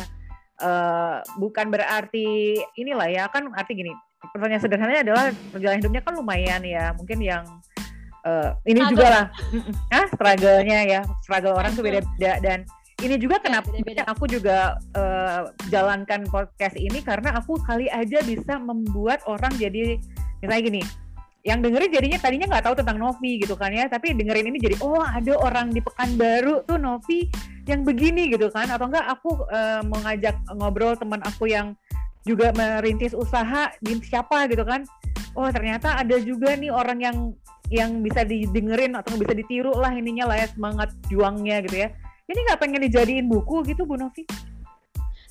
[0.58, 3.94] Uh, bukan berarti inilah ya kan arti gini.
[4.32, 6.90] Pertanyaan sederhananya adalah perjalanan hidupnya kan lumayan ya.
[6.96, 7.44] Mungkin yang
[8.24, 8.92] uh, ini struggle.
[8.96, 9.24] juga lah
[9.92, 11.00] ah struggle-nya ya.
[11.22, 12.58] Struggle orang tuh beda-beda dan
[13.02, 14.02] ini juga iya, kenapa beda -beda.
[14.06, 14.58] aku juga
[14.96, 17.02] uh, jalankan podcast ini?
[17.04, 19.98] Karena aku kali aja bisa membuat orang jadi
[20.40, 20.82] misalnya gini
[21.44, 23.90] yang dengerin jadinya tadinya nggak tahu tentang Novi gitu kan ya.
[23.90, 27.28] Tapi dengerin ini jadi oh ada orang di Pekanbaru tuh Novi
[27.68, 28.70] yang begini gitu kan.
[28.70, 31.76] Atau enggak aku uh, mau ngajak ngobrol teman aku yang
[32.24, 33.68] juga merintis usaha
[34.00, 34.88] siapa gitu kan
[35.34, 37.16] oh ternyata ada juga nih orang yang
[37.72, 41.88] yang bisa didengerin atau bisa ditiru lah ininya lah ya semangat juangnya gitu ya.
[42.24, 44.24] Ini nggak pengen dijadiin buku gitu Bu Novi?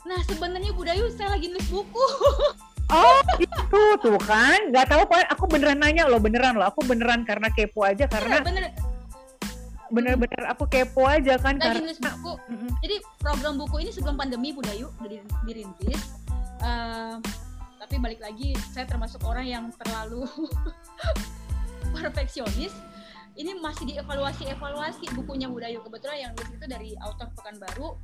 [0.03, 2.05] Nah sebenarnya Bu Dayu saya lagi nulis buku.
[2.93, 7.25] Oh itu tuh kan, nggak tahu kok aku beneran nanya loh beneran loh, aku beneran
[7.25, 8.69] karena kepo aja karena bener,
[9.89, 12.33] bener-bener aku kepo aja kan lagi karena nulis buku.
[12.51, 12.69] Mm -hmm.
[12.85, 16.01] Jadi program buku ini sebelum pandemi Bu Dayu udah dirintis.
[16.61, 17.17] Uh,
[17.83, 20.23] tapi balik lagi saya termasuk orang yang terlalu
[21.95, 22.71] perfeksionis.
[23.33, 27.97] Ini masih dievaluasi evaluasi bukunya Budayu kebetulan yang nulis itu dari author Pekanbaru.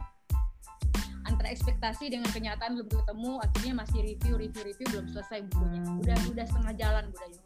[1.24, 5.82] Antara ekspektasi dengan kenyataan belum ketemu akhirnya masih review review review belum selesai bukunya.
[6.02, 7.40] Udah udah setengah jalan Budayu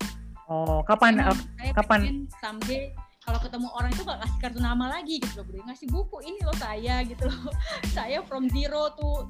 [0.44, 2.00] Oh, kapan Emang uh, saya kapan?
[2.44, 2.92] someday
[3.24, 6.40] kalau ketemu orang itu gak kasih kartu nama lagi gitu loh Budayu ngasih buku ini
[6.44, 7.52] loh saya gitu loh.
[7.96, 9.28] Saya from zero to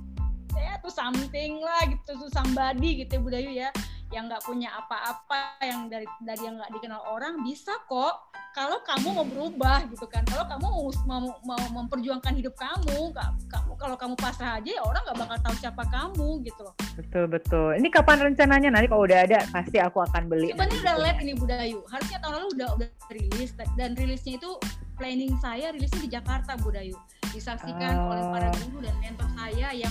[0.55, 3.69] ya tuh something lah gitu to somebody gitu ya Budayu ya
[4.09, 9.09] yang nggak punya apa-apa yang dari dari yang nggak dikenal orang bisa kok kalau kamu
[9.09, 13.09] mau berubah gitu kan kalau kamu mau mau, mau memperjuangkan hidup kamu
[13.49, 17.25] kamu kalau kamu pasrah aja ya orang nggak bakal tahu siapa kamu gitu loh Betul
[17.25, 17.73] betul.
[17.73, 18.69] Ini kapan rencananya?
[18.69, 20.53] Nanti kalau udah ada pasti aku akan beli.
[20.53, 24.49] sebenarnya udah live ini Budayu harusnya tahun lalu udah udah rilis dan rilisnya itu
[24.93, 26.93] planning saya rilisnya di Jakarta Budayu
[27.33, 28.13] disaksikan Oh.
[28.13, 29.89] oleh para guru dan mentor saya yang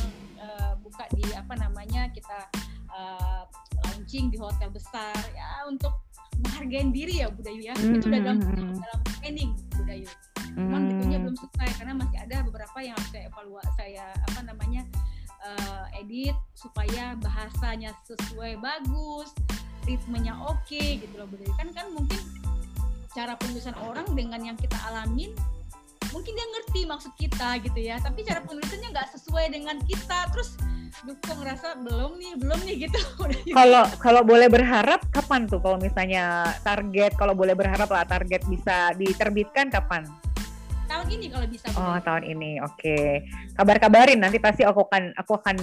[0.53, 2.39] eh, buka di apa namanya kita
[2.93, 3.43] eh,
[3.89, 5.93] launching di hotel besar ya untuk
[6.41, 8.77] menghargai diri ya Budayu ya itu udah dalam Hmm.
[8.77, 10.09] dalam planning Budayu
[10.53, 10.89] cuman Hmm.
[10.93, 14.83] bukunya belum selesai karena masih ada beberapa yang harus saya evaluasi saya apa namanya
[15.43, 19.33] eh, edit supaya bahasanya sesuai bagus
[19.83, 21.49] ritmenya oke gitu loh Budi.
[21.59, 22.21] kan kan mungkin
[23.13, 25.33] cara penulisan orang dengan yang kita alamin
[26.13, 30.61] mungkin dia ngerti maksud kita gitu ya tapi cara penulisannya nggak sesuai dengan kita terus
[31.09, 33.01] duh kok ngerasa belum nih belum nih gitu
[33.59, 38.93] Kalau kalau boleh berharap kapan tuh kalau misalnya target kalau boleh berharap lah target bisa
[38.95, 40.05] diterbitkan kapan?
[40.93, 42.05] tahun ini kalau bisa Oh, Budi.
[42.05, 42.51] tahun ini.
[42.61, 43.25] Oke.
[43.57, 45.57] Kabar-kabarin nanti pasti aku akan aku akan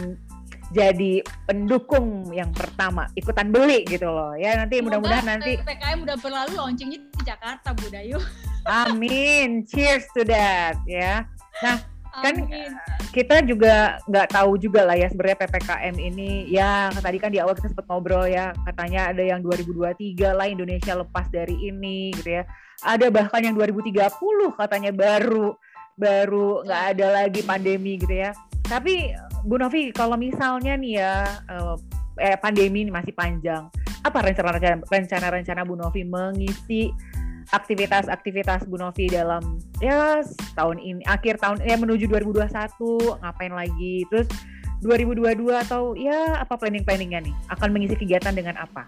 [0.69, 4.37] jadi pendukung yang pertama ikutan beli gitu loh.
[4.37, 8.21] Ya nanti mudah-mudahan nanti PPKM udah berlalu launchingnya di Jakarta Budayu
[8.85, 9.65] amin.
[9.65, 11.25] Cheers to that ya.
[12.09, 12.73] Kan, Amin.
[13.13, 16.49] kita juga nggak tahu juga lah ya sebenarnya ppkm ini.
[16.49, 20.93] Ya tadi kan di awal kita sempat ngobrol ya katanya ada yang 2023 lah Indonesia
[20.97, 22.43] lepas dari ini gitu ya.
[22.81, 24.09] Ada bahkan yang 2030
[24.57, 25.53] katanya baru
[25.99, 28.33] baru nggak ada lagi pandemi gitu ya.
[28.65, 29.13] Tapi
[29.45, 31.13] Bu Novi kalau misalnya nih ya
[31.47, 31.75] eh,
[32.19, 33.67] eh, pandemi ini masih panjang
[34.03, 36.91] apa rencana-rencana rencana-rencana Bu Novi mengisi
[37.49, 40.21] aktivitas-aktivitas Bu Novi dalam ya
[40.53, 42.45] tahun ini akhir tahun ya menuju 2021
[43.25, 44.27] ngapain lagi terus
[44.79, 48.87] 2022 atau ya apa planning-planningnya nih akan mengisi kegiatan dengan apa?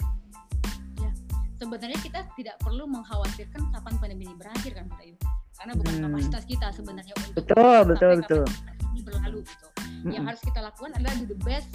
[1.62, 5.16] sebenarnya kita tidak perlu mengkhawatirkan kapan pandemi ini berakhir kan Budayu
[5.62, 6.04] karena bukan Hmm.
[6.10, 8.81] kapasitas kita sebenarnya untuk Betul, sampai betul, kapan
[9.12, 9.68] berlalu gitu.
[9.76, 10.28] Yang Mm-mm.
[10.32, 11.70] harus kita lakukan adalah do the best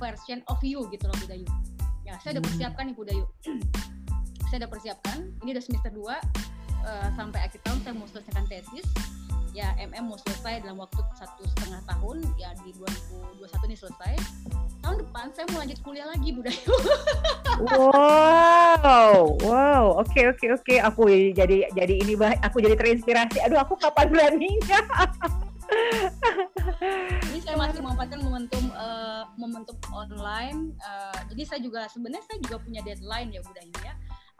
[0.00, 1.48] version of you gitu loh Budayu
[2.04, 3.24] ya saya udah persiapkan nih Budayu
[4.48, 5.18] saya udah persiapkan.
[5.42, 6.06] Ini udah semester 2
[6.86, 8.86] eh, sampai akhir tahun saya mau selesaikan tesis.
[9.56, 12.20] Ya MM mau selesai dalam waktu satu setengah tahun.
[12.36, 12.76] Ya di
[13.40, 14.12] 2021 ini selesai.
[14.84, 16.72] Tahun depan saya mau lanjut kuliah lagi Budayu
[17.56, 20.74] Wow, wow, oke oke oke.
[20.92, 23.40] Aku jadi jadi ini aku jadi terinspirasi.
[23.48, 24.80] Aduh, aku kapan beraninya?
[27.26, 30.72] Jadi saya masih memanfaatkan momentum eh, momentum online.
[30.78, 33.94] eh, jadi saya juga sebenarnya saya juga punya deadline ya Budayu ya.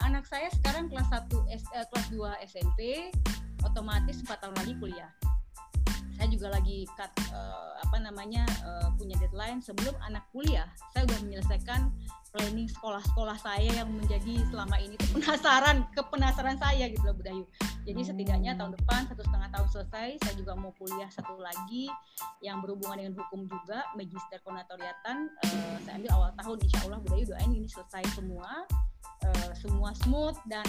[0.05, 2.81] Anak saya sekarang kelas 1 S, eh, kelas 2 SMP,
[3.65, 5.11] otomatis 4 tahun lagi kuliah.
[6.17, 10.69] Saya juga lagi cut eh, apa namanya eh, punya deadline sebelum anak kuliah.
[10.93, 11.93] Saya sudah menyelesaikan
[12.37, 17.45] planning sekolah-sekolah saya yang menjadi selama ini tuh penasaran kepenasaran saya gitu loh Budayu.
[17.89, 21.89] Jadi setidaknya tahun depan satu setengah tahun selesai, saya juga mau kuliah satu lagi
[22.45, 25.33] yang berhubungan dengan hukum juga, magister konatoriatan.
[25.49, 28.69] Eh, saya ambil awal tahun, insya Allah Budayu doain ini selesai semua,
[29.25, 30.67] eh, semua smooth dan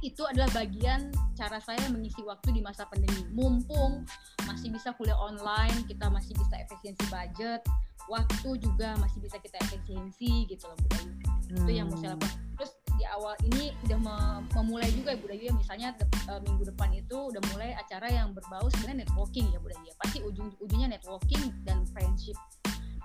[0.00, 3.26] itu adalah bagian cara saya mengisi waktu di masa pandemi.
[3.34, 4.06] Mumpung
[4.46, 7.62] masih bisa kuliah online, kita masih bisa efisiensi budget,
[8.08, 11.12] waktu juga masih bisa kita efisiensi gitu loh Budayu
[11.48, 12.20] itu yang mau saya Hmm.
[12.20, 16.40] lakukan terus di awal ini udah mem- memulai juga ya Budayu ya misalnya de- eh,
[16.42, 20.48] minggu depan itu udah mulai acara yang berbau sebenarnya networking ya Budayu ya pasti ujung
[20.58, 22.34] ujungnya networking dan friendship.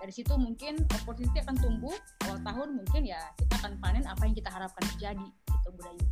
[0.04, 1.96] Dari situ mungkin opportunity akan tumbuh
[2.28, 6.04] awal tahun mungkin ya kita akan panen apa yang kita harapkan terjadi gitu Budayu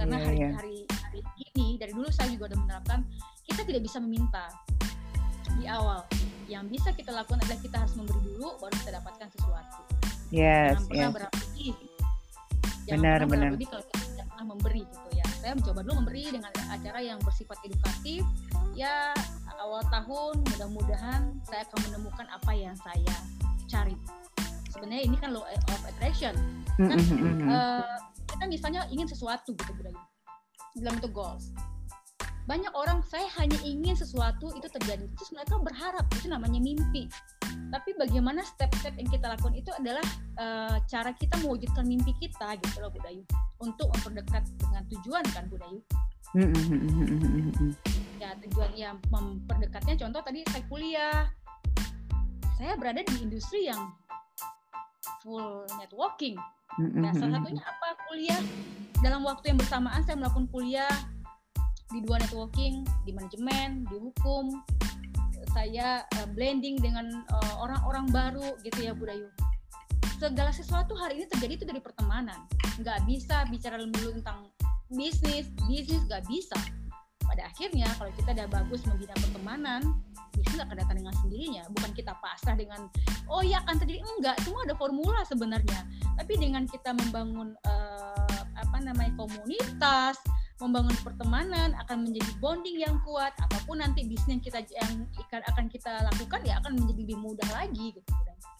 [0.00, 0.50] karena Iya, hari iya.
[0.56, 1.20] hari hari
[1.52, 3.00] ini dari dulu saya juga udah menerapkan
[3.44, 4.48] kita tidak bisa meminta
[5.60, 6.00] di awal
[6.48, 9.80] yang bisa kita lakukan adalah kita harus memberi dulu baru kita dapatkan sesuatu
[10.30, 11.14] Yes, jangan pernah yes.
[11.14, 11.74] berharap lebih
[12.88, 13.50] jangan Benar, pernah benar.
[13.68, 17.58] kalau kita tidak pernah memberi gitu ya saya mencoba dulu memberi dengan acara yang bersifat
[17.68, 18.22] edukatif
[18.72, 19.12] ya
[19.60, 23.16] awal tahun mudah-mudahan saya akan menemukan apa yang saya
[23.68, 23.92] cari
[24.72, 26.32] sebenarnya ini kan law of attraction
[26.80, 28.09] kan mm, mm, mm.
[28.30, 29.98] Kita misalnya ingin sesuatu gitu budaya
[30.78, 31.50] dalam bentuk goals.
[32.48, 35.06] Banyak orang saya hanya ingin sesuatu itu terjadi.
[35.06, 37.06] Terus mereka berharap itu namanya mimpi.
[37.70, 40.02] Tapi bagaimana step-step yang kita lakukan itu adalah
[40.34, 43.22] eh, cara kita mewujudkan mimpi kita gitu loh Budayu
[43.62, 45.78] untuk memperdekat dengan tujuan kan Budayu.
[48.22, 51.30] ya tujuan yang memperdekatnya contoh tadi saya kuliah.
[52.58, 53.94] Saya berada di industri yang
[55.22, 56.38] full networking.
[56.78, 57.88] Nah salah satunya apa?
[58.08, 58.42] Kuliah.
[59.00, 60.92] Dalam waktu yang bersamaan saya melakukan kuliah
[61.90, 64.54] di dua networking di manajemen di hukum.
[65.50, 69.26] Saya uh, blending dengan eh, orang-orang uh, baru gitu ya Budayu
[70.20, 72.44] segala sesuatu hari ini terjadi itu dari pertemanan.
[72.76, 74.52] Nggak bisa bicara dulu tentang
[74.92, 75.48] bisnis.
[75.64, 76.60] Bisnis nggak bisa.
[77.24, 79.80] Pada akhirnya kalau kita udah bagus membina pertemanan
[80.34, 81.62] bisnis akan datang dengan sendirinya.
[81.74, 82.86] Bukan kita pasrah dengan
[83.30, 85.80] oh ya akan terjadi enggak semua ada formula sebenarnya.
[86.18, 90.20] Tapi dengan kita membangun uh, apa namanya komunitas
[90.60, 94.92] membangun pertemanan akan menjadi bonding yang kuat apa pun nanti bisnis yang kita yang
[95.56, 98.10] akan kita lakukan ya akan menjadi lebih mudah lagi gitu.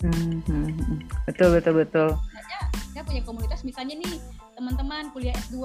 [0.00, 0.98] Hmm, hmm, hmm.
[1.28, 2.08] betul betul betul.
[2.32, 4.16] Saya, saya punya komunitas misalnya nih
[4.60, 5.56] teman-teman kuliah S2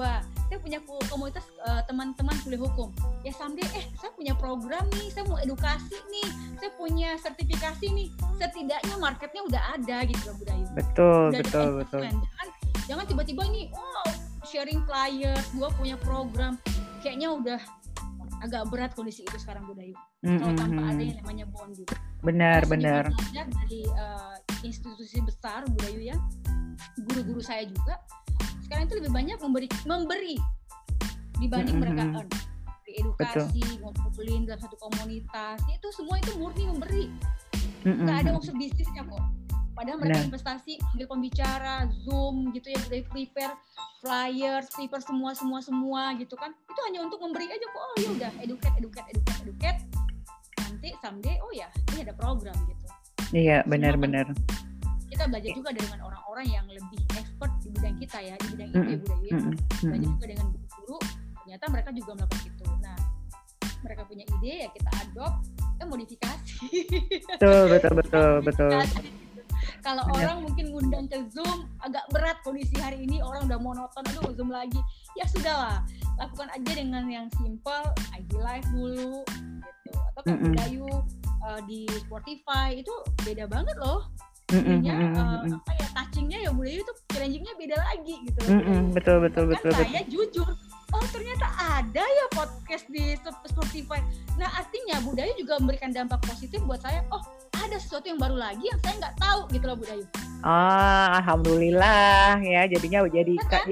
[0.48, 0.80] saya punya
[1.12, 2.88] komunitas uh, teman-teman kuliah hukum.
[3.20, 8.08] Ya someday eh saya punya program nih saya mau edukasi nih saya punya sertifikasi nih.
[8.40, 12.00] Setidaknya marketnya udah ada gitu loh budaya betul udah betul betul.
[12.00, 12.48] jangan
[12.88, 16.54] jangan tiba-tiba ini oh sharing flyers, gue punya program,
[17.02, 17.60] kayaknya udah
[18.40, 19.92] agak berat kondisi itu sekarang Budayu.
[20.22, 20.38] Mm-hmm.
[20.38, 21.88] Kalau tanpa ada yang namanya bonding.
[22.22, 23.04] Benar, nah, benar.
[23.34, 26.16] dari uh, institusi besar Budayu ya,
[27.10, 27.98] guru-guru saya juga
[28.66, 30.36] sekarang itu lebih banyak memberi memberi
[31.38, 31.96] dibanding mm-hmm.
[31.96, 32.30] mereka earn.
[32.96, 37.04] edukasi, ngumpulin dalam satu komunitas, itu semua itu murni memberi.
[37.84, 38.08] Mm-hmm.
[38.08, 39.20] Gak ada unsur bisnisnya kok
[39.76, 40.28] Padahal mereka Benar.
[40.32, 43.54] investasi, ambil pembicara, Zoom gitu ya, udah prepare
[44.00, 46.56] flyers, prepare semua semua semua gitu kan.
[46.64, 47.82] Itu hanya untuk memberi aja kok.
[47.84, 49.80] Oh ya udah, educate, educate, educate, educate.
[50.64, 52.84] Nanti someday oh ya, ini ada program gitu.
[53.36, 54.32] Iya, benar-benar.
[55.16, 58.84] Kita belajar juga dengan orang-orang yang lebih expert di bidang kita ya, di bidang mm
[58.84, 59.32] ya budaya.
[59.32, 59.52] Mm.
[59.80, 60.98] Belajar juga dengan guru,
[61.40, 62.66] ternyata mereka juga melakukan itu.
[62.84, 62.98] Nah,
[63.80, 66.68] mereka punya ide ya kita adopt, kita modifikasi.
[67.32, 68.70] Betul, betul, betul, betul.
[69.80, 74.36] Kalau orang mungkin ngundang ke Zoom agak berat kondisi hari ini orang udah monoton aduh
[74.36, 74.84] Zoom lagi.
[75.16, 75.80] Ya sudahlah,
[76.20, 79.98] lakukan aja dengan yang simple, IG live dulu gitu.
[80.12, 81.00] Atau kan mm -hmm.
[81.40, 82.92] uh, di Spotify itu
[83.24, 84.12] beda banget loh.
[84.54, 85.18] Ininya mm -hmm.
[85.18, 88.40] uh, apa ya touchingnya ya Budayu itu challengingnya beda lagi gitu.
[88.46, 88.80] Mm -hmm.
[88.94, 89.70] Betul betul kan betul.
[89.74, 90.06] Saya betul.
[90.14, 90.48] jujur
[90.94, 93.18] oh ternyata ada ya podcast di
[93.50, 93.98] Spotify.
[94.38, 97.02] Nah artinya budaya juga memberikan dampak positif buat saya.
[97.10, 97.22] Oh
[97.66, 100.06] ada sesuatu yang baru lagi yang saya nggak tahu gitu loh budaya.
[100.46, 103.66] Ah, alhamdulillah ya jadinya jadi kan?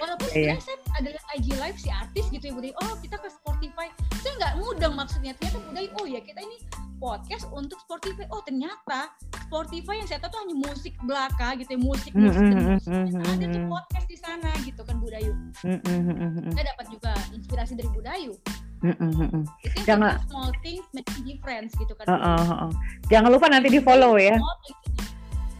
[0.00, 0.58] Walaupun yeah.
[0.58, 2.74] sebenarnya saya ada IG live si artis gitu ya budaya.
[2.82, 3.86] Oh kita ke Spotify.
[4.18, 5.88] Saya nggak mudeng maksudnya ternyata budaya.
[6.02, 6.56] Oh ya kita ini
[6.98, 8.26] podcast untuk Spotify.
[8.34, 9.14] Oh ternyata
[9.46, 12.66] Spotify yang saya tahu tuh hanya musik belaka gitu ya musik musik mm -hmm.
[12.74, 12.90] musik.
[13.14, 15.32] Nah, ada tuh podcast di sana gitu kan Budayu.
[15.62, 16.50] Mm -hmm.
[16.58, 17.90] Saya dapat juga inspirasi dari
[18.80, 18.96] Budayu.
[19.04, 19.44] Mm -mm.
[19.84, 22.06] Jangan small things make difference gitu kan.
[22.08, 22.70] Uh, uh, uh.
[23.12, 24.36] Jangan lupa nanti di follow ya.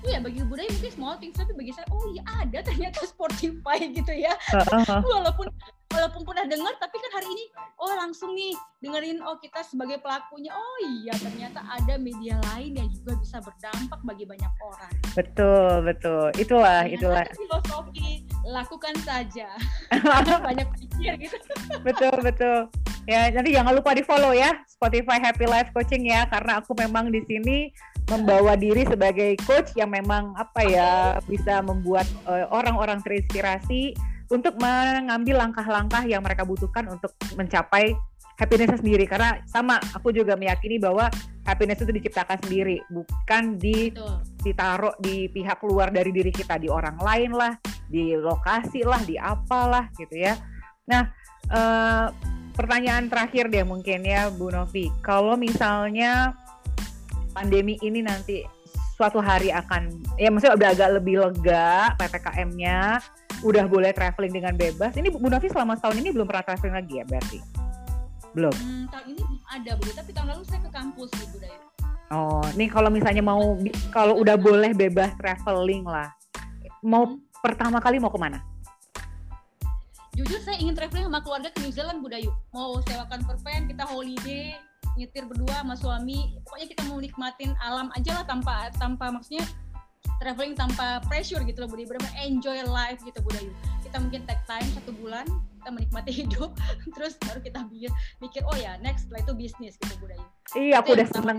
[0.01, 4.13] Iya bagi budaya mungkin small things tapi bagi saya oh iya ada ternyata Spotify gitu
[4.17, 4.33] ya.
[4.57, 5.01] Uh, uh, uh.
[5.05, 5.53] Walaupun
[5.91, 7.45] walaupun pernah dengar tapi kan hari ini
[7.83, 12.89] oh langsung nih dengerin oh kita sebagai pelakunya oh iya ternyata ada media lain yang
[12.95, 19.51] juga bisa berdampak bagi banyak orang betul betul itulah Dengan itulah filosofi lakukan saja
[20.47, 21.37] banyak pikir gitu
[21.83, 22.71] betul betul
[23.09, 27.09] ya nanti jangan lupa di follow ya Spotify Happy Life Coaching ya karena aku memang
[27.09, 27.73] di sini
[28.11, 30.91] membawa diri sebagai coach yang memang apa ya
[31.31, 33.95] bisa membuat uh, orang-orang terinspirasi
[34.31, 37.95] untuk mengambil langkah-langkah yang mereka butuhkan untuk mencapai
[38.39, 39.05] happiness sendiri.
[39.05, 41.11] Karena sama aku juga meyakini bahwa
[41.45, 43.93] happiness itu diciptakan sendiri bukan di
[44.41, 47.53] ditaruh di pihak luar dari diri kita di orang lain lah
[47.91, 50.39] di lokasi lah di apalah gitu ya.
[50.89, 51.11] Nah
[51.51, 52.07] eh,
[52.55, 54.91] pertanyaan terakhir deh mungkin ya Bu Novi.
[55.03, 56.35] Kalau misalnya
[57.35, 58.43] pandemi ini nanti
[58.99, 63.01] suatu hari akan ya maksudnya udah agak lebih lega ppkm-nya
[63.41, 64.93] udah boleh traveling dengan bebas.
[64.95, 67.39] Ini Bu Nafi selama setahun ini belum pernah traveling lagi ya berarti?
[68.37, 68.55] Belum?
[68.55, 69.83] Hmm, tahun ini belum ada Bu.
[69.97, 71.59] Tapi tahun lalu saya ke kampus Bu Daya.
[72.11, 73.55] Oh nih kalau misalnya mau
[73.95, 76.11] kalau udah boleh bebas traveling lah
[76.83, 77.41] mau hmm.
[77.41, 78.43] pertama kali mau ke mana
[80.21, 84.53] jujur saya ingin traveling sama keluarga ke New Zealand Budayu mau sewakan perpen kita holiday
[85.01, 86.37] nyetir berdua sama suami.
[86.45, 89.41] Pokoknya kita mau nikmatin alam aja lah tanpa tanpa maksudnya
[90.21, 93.49] traveling tanpa pressure gitu loh Budi benar enjoy life gitu Budayu
[93.81, 95.25] kita mungkin take time satu bulan
[95.61, 96.53] kita menikmati hidup
[96.93, 97.89] terus baru kita mikir
[98.21, 100.25] mikir oh ya next setelah itu bisnis gitu Budayu
[100.61, 101.39] iya aku udah seneng.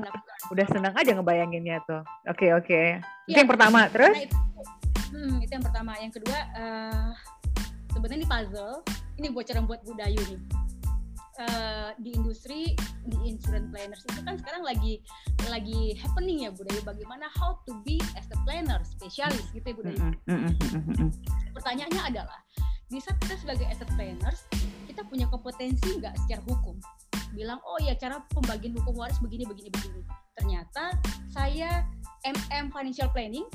[0.49, 2.01] udah seneng aja ngebayanginnya tuh.
[2.25, 2.65] Oke okay, oke.
[2.65, 2.85] Okay.
[3.29, 4.17] itu ya, yang pertama terus?
[4.17, 4.37] Itu,
[5.11, 5.91] Hmm, itu yang pertama.
[5.99, 7.11] Yang kedua, uh,
[7.93, 8.75] sebenarnya ini puzzle.
[9.19, 10.41] Ini bocoran buat Budayu nih.
[11.41, 12.75] Uh, di industri
[13.07, 15.01] di insurance planners itu kan sekarang lagi
[15.49, 19.73] lagi happening ya Budayu bagaimana how to be as a planner spesialis gitu ya
[20.27, 21.09] -hmm.
[21.55, 22.39] Pertanyaannya adalah
[22.91, 24.43] di saat kita sebagai asset planners
[24.91, 26.75] kita punya kompetensi nggak secara hukum
[27.31, 30.03] bilang oh ya cara pembagian hukum waris begini begini begini
[30.35, 30.99] ternyata
[31.31, 31.87] saya
[32.27, 33.47] MM financial planning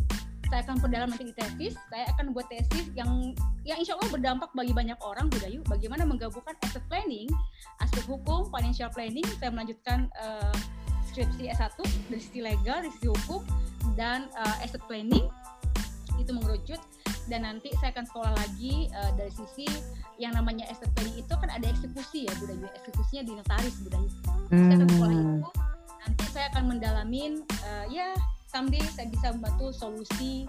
[0.47, 1.75] saya akan perdalam nanti di tesis.
[1.91, 3.35] Saya akan buat tesis yang
[3.67, 7.27] yang insya Allah berdampak bagi banyak orang Budayu bagaimana menggabungkan asset planning
[7.83, 10.55] aspek hukum financial planning saya melanjutkan uh,
[11.11, 11.75] skripsi S1
[12.11, 13.43] dari sisi legal dari sisi hukum
[13.99, 15.27] dan uh, asset planning.
[16.17, 16.81] Itu mengerucut.
[17.27, 19.67] Dan nanti saya akan sekolah lagi uh, dari sisi
[20.17, 24.09] yang namanya asset planning itu kan ada eksekusi ya Budayu eksekusinya di notaris Budayu
[24.49, 24.55] hmm.
[24.55, 25.49] saya akan sekolah itu.
[26.07, 27.33] Nanti saya akan mendalamin
[27.67, 28.15] uh, ya
[28.57, 30.49] someday saya bisa membantu solusi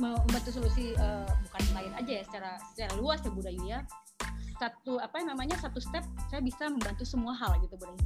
[0.00, 3.80] membantu solusi uh, bukan lain aja ya secara secara luas ya Budayu ya
[4.56, 8.00] satu apa namanya satu step saya bisa membantu semua hal gitu Budayu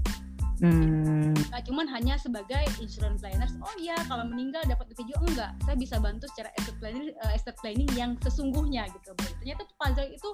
[0.58, 1.38] Hmm.
[1.54, 3.54] Nah, cuman hanya sebagai insurance planners.
[3.62, 5.54] Oh iya, kalau meninggal dapat video enggak.
[5.62, 9.14] Saya bisa bantu secara estate planning, uh, estate planning yang sesungguhnya gitu.
[9.38, 10.30] Ternyata tuh puzzle itu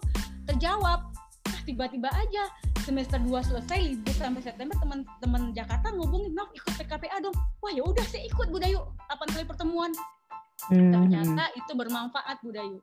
[0.48, 1.12] terjawab.
[1.64, 2.44] Tiba-tiba aja
[2.84, 7.34] semester 2 selesai libur sampai September teman-teman Jakarta ngubungin, "Noh, ikut PKPA dong."
[7.64, 8.80] Wah, ya udah saya ikut Budayu.
[9.08, 9.90] 8 kali pertemuan.
[10.68, 10.92] Hmm.
[10.92, 12.78] Ternyata itu bermanfaat Budayu.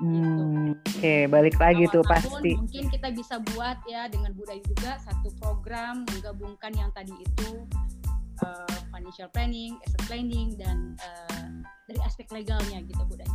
[0.00, 0.16] Gitu.
[0.16, 2.50] Hmm, Oke, okay, balik lagi Awal tuh pasti.
[2.56, 7.68] Mungkin kita bisa buat ya dengan budaya juga satu program menggabungkan yang tadi itu
[8.40, 13.32] uh, financial planning, asset planning dan uh, dari aspek legalnya gitu budaya.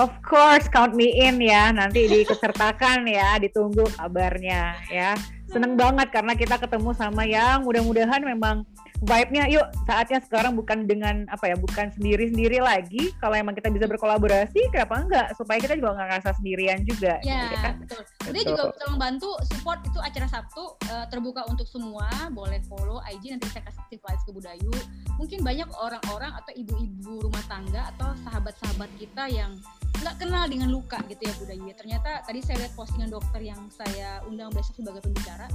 [0.00, 1.68] Of course, count me in ya.
[1.70, 5.12] Nanti dikesertakan ya, ditunggu kabarnya ya.
[5.52, 8.64] Seneng banget karena kita ketemu sama yang mudah-mudahan memang
[9.04, 9.66] vibe-nya yuk.
[9.84, 13.12] Saatnya sekarang bukan dengan apa ya bukan sendiri-sendiri lagi.
[13.20, 15.26] Kalau emang kita bisa berkolaborasi kenapa enggak?
[15.36, 17.74] Supaya kita juga nggak ngerasa sendirian juga ya gitu kan?
[17.84, 18.02] betul.
[18.32, 22.08] Dia juga bisa membantu support itu acara Sabtu uh, terbuka untuk semua.
[22.32, 24.74] Boleh follow IG nanti saya kasih slides ke Budayu.
[25.20, 29.54] Mungkin banyak orang-orang atau ibu-ibu rumah tangga atau sahabat-sahabat kita yang
[30.02, 31.70] nggak kenal dengan luka gitu ya Budayu.
[31.76, 35.46] Ternyata tadi saya lihat postingan dokter yang saya undang besok sebagai pembicara.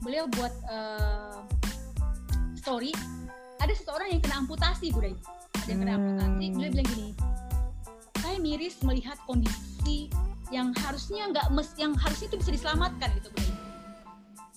[0.00, 1.42] Beliau buat uh,
[2.60, 2.92] story
[3.60, 5.16] ada seseorang yang kena amputasi Buday
[5.56, 6.54] ada yang kena amputasi hmm.
[6.56, 7.08] beliau bilang gini
[8.20, 10.12] saya miris melihat kondisi
[10.52, 13.52] yang harusnya nggak mes yang harusnya itu bisa diselamatkan gitu Buday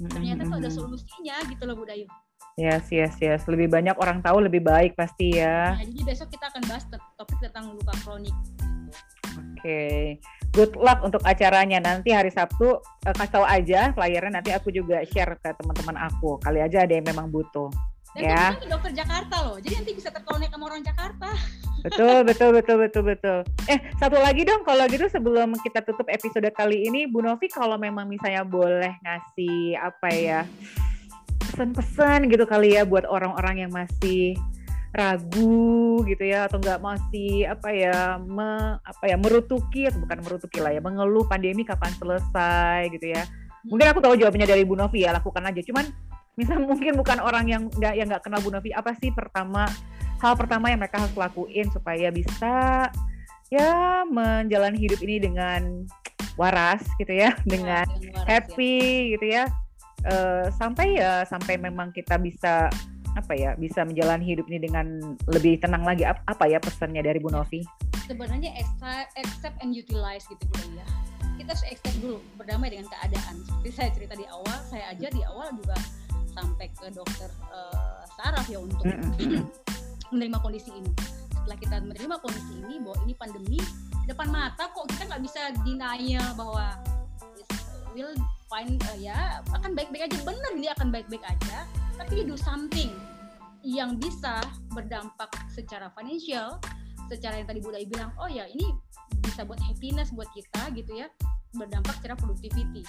[0.03, 0.77] hmm, ternyata tuh ada hmm.
[0.77, 2.07] solusinya gitu loh Budayu
[2.53, 3.49] Yes, yes, yes.
[3.49, 5.73] Lebih banyak orang tahu lebih baik pasti ya.
[5.73, 6.85] Nah, jadi besok kita akan bahas
[7.17, 8.35] topik tentang luka kronik.
[9.33, 10.01] Oke, okay.
[10.53, 12.77] good luck untuk acaranya nanti hari Sabtu.
[12.77, 16.37] Uh, kasih tahu aja flyernya nanti aku juga share ke teman-teman aku.
[16.45, 17.73] Kali aja ada yang memang butuh.
[18.13, 18.45] Dan ya.
[18.53, 21.29] itu dokter Jakarta loh, jadi nanti bisa terkonek sama orang Jakarta.
[21.81, 23.39] Betul, betul, betul, betul, betul.
[23.65, 27.75] Eh, satu lagi dong, kalau gitu sebelum kita tutup episode kali ini, Bu Novi kalau
[27.81, 30.39] memang misalnya boleh ngasih apa ya,
[31.53, 34.37] pesan-pesan gitu kali ya buat orang-orang yang masih
[34.93, 40.61] ragu gitu ya atau nggak masih apa ya me, apa ya merutuki atau bukan merutuki
[40.61, 43.25] lah ya mengeluh pandemi kapan selesai gitu ya
[43.65, 45.89] mungkin aku tahu jawabannya dari Bu Novi ya lakukan aja cuman
[46.33, 49.69] misal mungkin bukan orang yang nggak yang nggak kenal Bu Novi apa sih pertama
[50.17, 52.87] hal pertama yang mereka harus lakuin supaya bisa
[53.53, 55.85] ya menjalani hidup ini dengan
[56.33, 59.11] waras gitu ya, ya dengan waras, happy ya.
[59.13, 59.43] gitu ya
[60.09, 62.71] uh, sampai ya sampai memang kita bisa
[63.13, 67.29] apa ya bisa menjalani hidup ini dengan lebih tenang lagi apa ya pesannya dari Bu
[67.29, 67.41] ya.
[67.41, 67.61] Novi?
[68.09, 68.57] Sebenarnya
[69.15, 70.85] accept and utilize gitu Bu ya.
[71.37, 73.37] Kita harus accept dulu berdamai dengan keadaan.
[73.45, 75.77] Seperti saya cerita di awal, saya aja di awal juga
[76.33, 78.83] sampai ke dokter uh, saraf ya untuk
[80.13, 80.91] menerima kondisi ini.
[81.33, 83.59] Setelah kita menerima kondisi ini bahwa ini pandemi
[84.03, 86.75] depan mata kok kita nggak bisa denial bahwa
[87.93, 88.13] will
[88.49, 90.17] find uh, ya akan baik-baik aja.
[90.25, 92.91] Benar ini akan baik-baik aja tapi do something
[93.63, 94.43] yang bisa
[94.75, 96.59] berdampak secara financial
[97.07, 98.65] secara yang tadi Budaya bilang oh ya ini
[99.23, 101.07] bisa buat happiness buat kita gitu ya
[101.53, 102.83] berdampak secara productivity.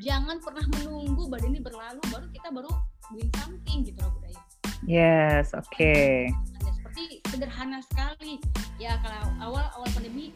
[0.00, 2.70] Jangan pernah menunggu badan ini berlalu baru kita baru
[3.10, 4.40] doing something gitu loh budaya.
[4.86, 5.66] Yes oke.
[5.72, 6.30] Okay.
[6.60, 8.40] seperti sederhana sekali.
[8.80, 10.32] Ya kalau awal awal pandemi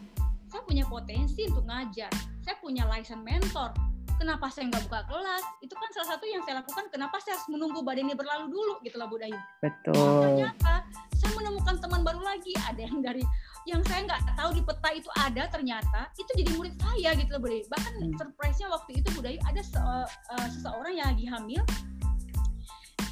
[0.49, 2.11] saya punya potensi untuk ngajar.
[2.45, 3.73] Saya punya license mentor.
[4.15, 5.43] Kenapa saya nggak buka kelas?
[5.59, 6.87] Itu kan salah satu yang saya lakukan.
[6.87, 9.35] Kenapa saya harus menunggu badan ini berlalu dulu gitu loh budaya.
[9.59, 9.91] Betul.
[9.99, 10.73] Nah, ternyata
[11.19, 12.55] saya menemukan teman baru lagi.
[12.55, 13.23] Ada yang dari
[13.65, 17.41] yang saya nggak tahu di peta itu ada ternyata itu jadi murid saya gitu loh
[17.41, 17.65] Bude.
[17.65, 18.13] Bahkan hmm.
[18.21, 20.05] surprise-nya waktu itu Budayu ada se uh,
[20.53, 21.61] seseorang yang lagi hamil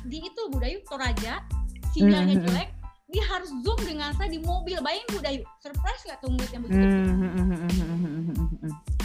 [0.06, 1.42] di itu Budayu Toraja
[1.96, 2.46] sinyalnya hmm.
[2.46, 2.70] jelek
[3.14, 6.64] dia harus zoom dengan saya di mobil bayangin Bu Dayu surprise nggak tuh ngeliat yang
[6.66, 6.86] begitu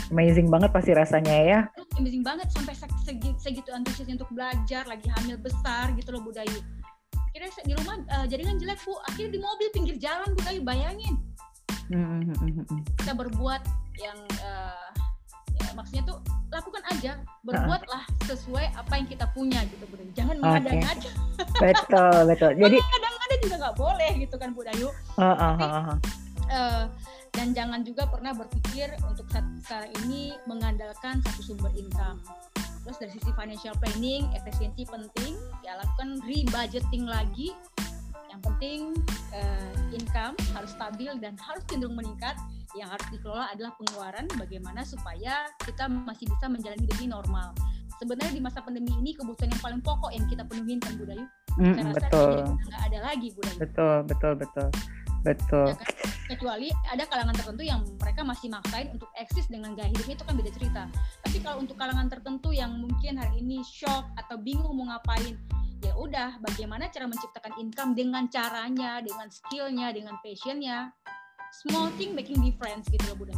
[0.08, 1.60] Hmm, Amazing banget pasti rasanya ya.
[2.00, 2.72] amazing banget sampai
[3.04, 6.56] segi, segitu antusiasnya untuk belajar lagi hamil besar gitu loh Bu Dayu
[7.28, 11.14] akhirnya di rumah uh, jaringan jelek Bu akhirnya di mobil pinggir jalan Bu Dayu bayangin
[11.20, 11.27] Hmm,
[13.00, 13.62] kita berbuat
[13.96, 14.88] yang uh,
[15.56, 16.18] ya, maksudnya tuh
[16.48, 17.12] lakukan aja.
[17.44, 21.10] Berbuatlah sesuai apa yang kita punya gitu Bu jangan mengada-ngada.
[21.56, 22.50] Betul betul.
[22.62, 25.96] Jadi kadang-kadang juga nggak boleh gitu kan Bu Dayu uh, uh, uh, uh.
[26.48, 26.84] Uh,
[27.36, 32.20] dan jangan juga pernah berpikir untuk saat sekarang ini mengandalkan satu sumber income.
[32.88, 37.52] Terus dari sisi financial planning efisiensi penting ya lakukan rebudgeting lagi
[38.28, 38.80] yang penting
[39.32, 42.36] uh, income harus stabil dan harus cenderung meningkat.
[42.76, 44.26] Yang harus dikelola adalah pengeluaran.
[44.36, 47.56] Bagaimana supaya kita masih bisa menjalani hidup normal.
[47.98, 51.26] Sebenarnya di masa pandemi ini kebutuhan yang paling pokok yang kita penuhin kan budaya
[51.58, 52.38] mm, saya rasa betul.
[52.70, 54.68] nggak ada lagi budaya betul betul betul
[55.28, 55.88] betul ya kan?
[56.28, 60.34] kecuali ada kalangan tertentu yang mereka masih maksain untuk eksis dengan gaya hidupnya itu kan
[60.36, 60.82] beda cerita
[61.24, 65.36] tapi kalau untuk kalangan tertentu yang mungkin hari ini shock atau bingung mau ngapain
[65.84, 70.90] ya udah bagaimana cara menciptakan income dengan caranya dengan skillnya dengan passionnya
[71.64, 73.36] small thing making difference gitu loh Bunda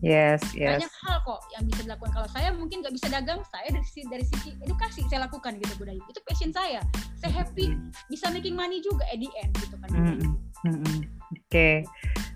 [0.00, 0.80] Yes, yes.
[0.80, 2.12] Banyak hal kok yang bisa dilakukan.
[2.16, 5.76] Kalau saya mungkin nggak bisa dagang, saya dari sisi dari sisi edukasi saya lakukan gitu
[5.76, 6.00] budaya.
[6.08, 6.80] Itu passion saya.
[7.20, 7.76] Saya happy
[8.08, 9.92] bisa making money juga at the end gitu kan.
[9.92, 10.74] Mm -hmm.
[10.74, 11.00] Mm -hmm.
[11.30, 11.76] Oke, okay.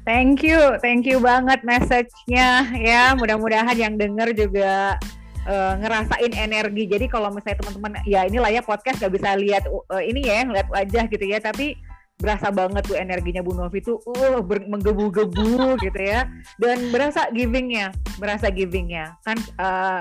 [0.07, 3.11] thank you, thank you banget message-nya ya.
[3.19, 5.03] Mudah-mudahan yang denger juga
[5.51, 6.87] uh, ngerasain energi.
[6.87, 10.71] Jadi kalau misalnya teman-teman, ya inilah ya podcast gak bisa lihat uh, ini ya, lihat
[10.71, 11.43] wajah gitu ya.
[11.43, 11.75] Tapi
[12.15, 16.31] berasa banget tuh energinya Bu Novi tuh uh menggebu-gebu gitu ya
[16.63, 17.91] dan berasa givingnya
[18.23, 19.99] berasa givingnya kan uh,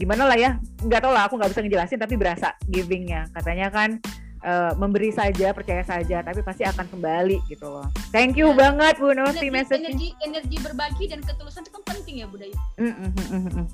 [0.00, 0.50] gimana lah ya
[0.80, 4.00] nggak tau lah aku nggak bisa ngejelasin tapi berasa givingnya katanya kan
[4.44, 7.86] uh, memberi saja percaya saja tapi pasti akan kembali gitu loh.
[8.12, 8.56] Thank you ya.
[8.56, 12.92] banget Bu Novi message energi energi berbagi dan ketulusan itu kan penting ya budaya mm
[12.94, 13.66] -mm,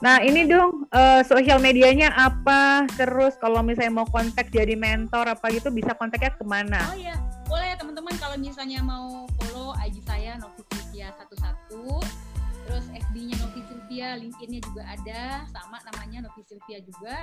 [0.00, 2.88] Nah ini dong uh, sosial medianya apa?
[2.96, 6.80] Terus kalau misalnya mau kontak jadi mentor apa gitu bisa kontaknya ke mana?
[6.88, 7.16] Oh iya
[7.50, 11.34] boleh ya teman-teman kalau misalnya mau follow IG saya Novi Sylvia satu
[12.70, 17.18] terus FB-nya Novi Sylvia, LinkedIn-nya juga ada sama namanya Novi Sylvia juga.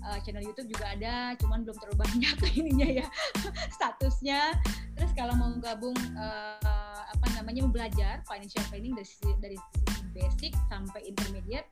[0.00, 3.06] Uh, channel YouTube juga ada cuman belum terlalu banyak ininya ya
[3.78, 4.58] statusnya.
[4.98, 9.06] Terus kalau mau gabung uh, apa namanya belajar financial planning dari
[9.38, 11.70] dari sisi basic sampai intermediate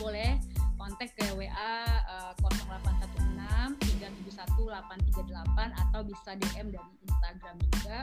[0.00, 0.40] boleh
[0.80, 1.74] kontak ke WA
[2.08, 4.74] uh, 0816 371
[5.14, 7.98] 838 atau bisa DM dari Instagram juga.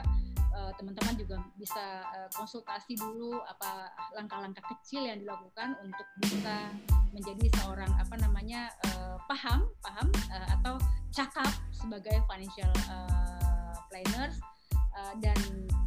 [0.50, 3.86] Uh, teman-teman juga bisa uh, konsultasi dulu apa
[4.18, 6.74] langkah-langkah kecil yang dilakukan untuk bisa
[7.14, 10.10] menjadi seorang apa namanya uh, paham paham
[10.58, 10.74] atau
[11.14, 12.70] cakap sebagai financial
[13.90, 14.38] planners.
[15.24, 15.38] Dan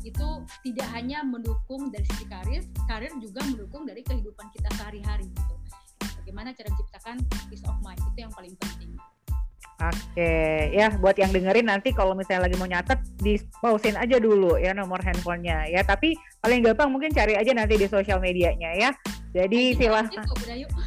[0.02, 0.28] itu
[0.66, 5.56] tidak hanya mendukung dari sisi karir, karir juga mendukung dari kehidupan kita sehari-hari gitu.
[6.18, 8.02] Bagaimana cara menciptakan peace of mind?
[8.10, 8.98] Itu yang paling penting
[9.82, 14.56] Oke, ya buat yang dengerin nanti kalau misalnya lagi mau nyatet, di pausin aja dulu
[14.62, 15.82] ya nomor handphonenya ya.
[15.82, 18.90] Tapi paling gampang mungkin cari aja nanti di sosial medianya ya.
[19.34, 20.24] Jadi silahkan.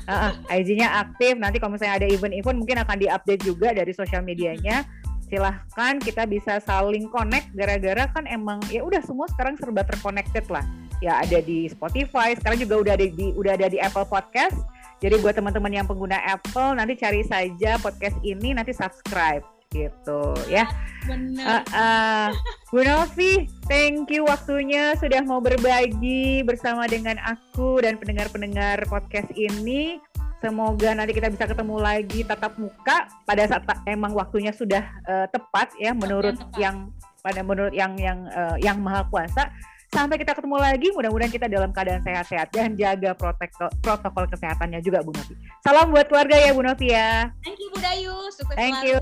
[0.06, 1.34] Uh, uh, IG-nya aktif.
[1.34, 4.86] Nanti kalau misalnya ada event-event mungkin akan diupdate juga dari sosial medianya.
[5.26, 7.50] Silahkan kita bisa saling connect.
[7.58, 10.62] Gara-gara kan emang ya udah semua sekarang serba terconnected lah.
[11.02, 12.38] Ya ada di Spotify.
[12.38, 14.56] Sekarang juga udah ada di udah ada di Apple Podcast
[15.00, 19.44] jadi buat teman-teman yang pengguna Apple nanti cari saja podcast ini nanti subscribe
[19.74, 20.64] gitu ya.
[21.04, 21.62] Benar.
[21.68, 22.28] Uh, uh,
[22.70, 30.00] Bu Novi, thank you waktunya sudah mau berbagi bersama dengan aku dan pendengar-pendengar podcast ini.
[30.36, 35.72] Semoga nanti kita bisa ketemu lagi tatap muka pada saat emang waktunya sudah uh, tepat
[35.80, 36.76] ya menurut yang, yang
[37.24, 39.48] pada menurut yang yang uh, yang maha kuasa
[39.96, 45.00] Sampai kita ketemu lagi, mudah-mudahan kita dalam keadaan sehat-sehat dan jaga protokol, protokol kesehatannya juga
[45.00, 45.32] Bu Novi.
[45.64, 47.32] Salam buat keluarga ya Bu Novi ya.
[47.40, 48.92] Thank you Bu Dayu, sukses Thank selalu.
[48.92, 49.00] you.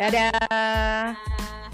[0.00, 0.32] Dadah.
[0.32, 1.67] Dadah.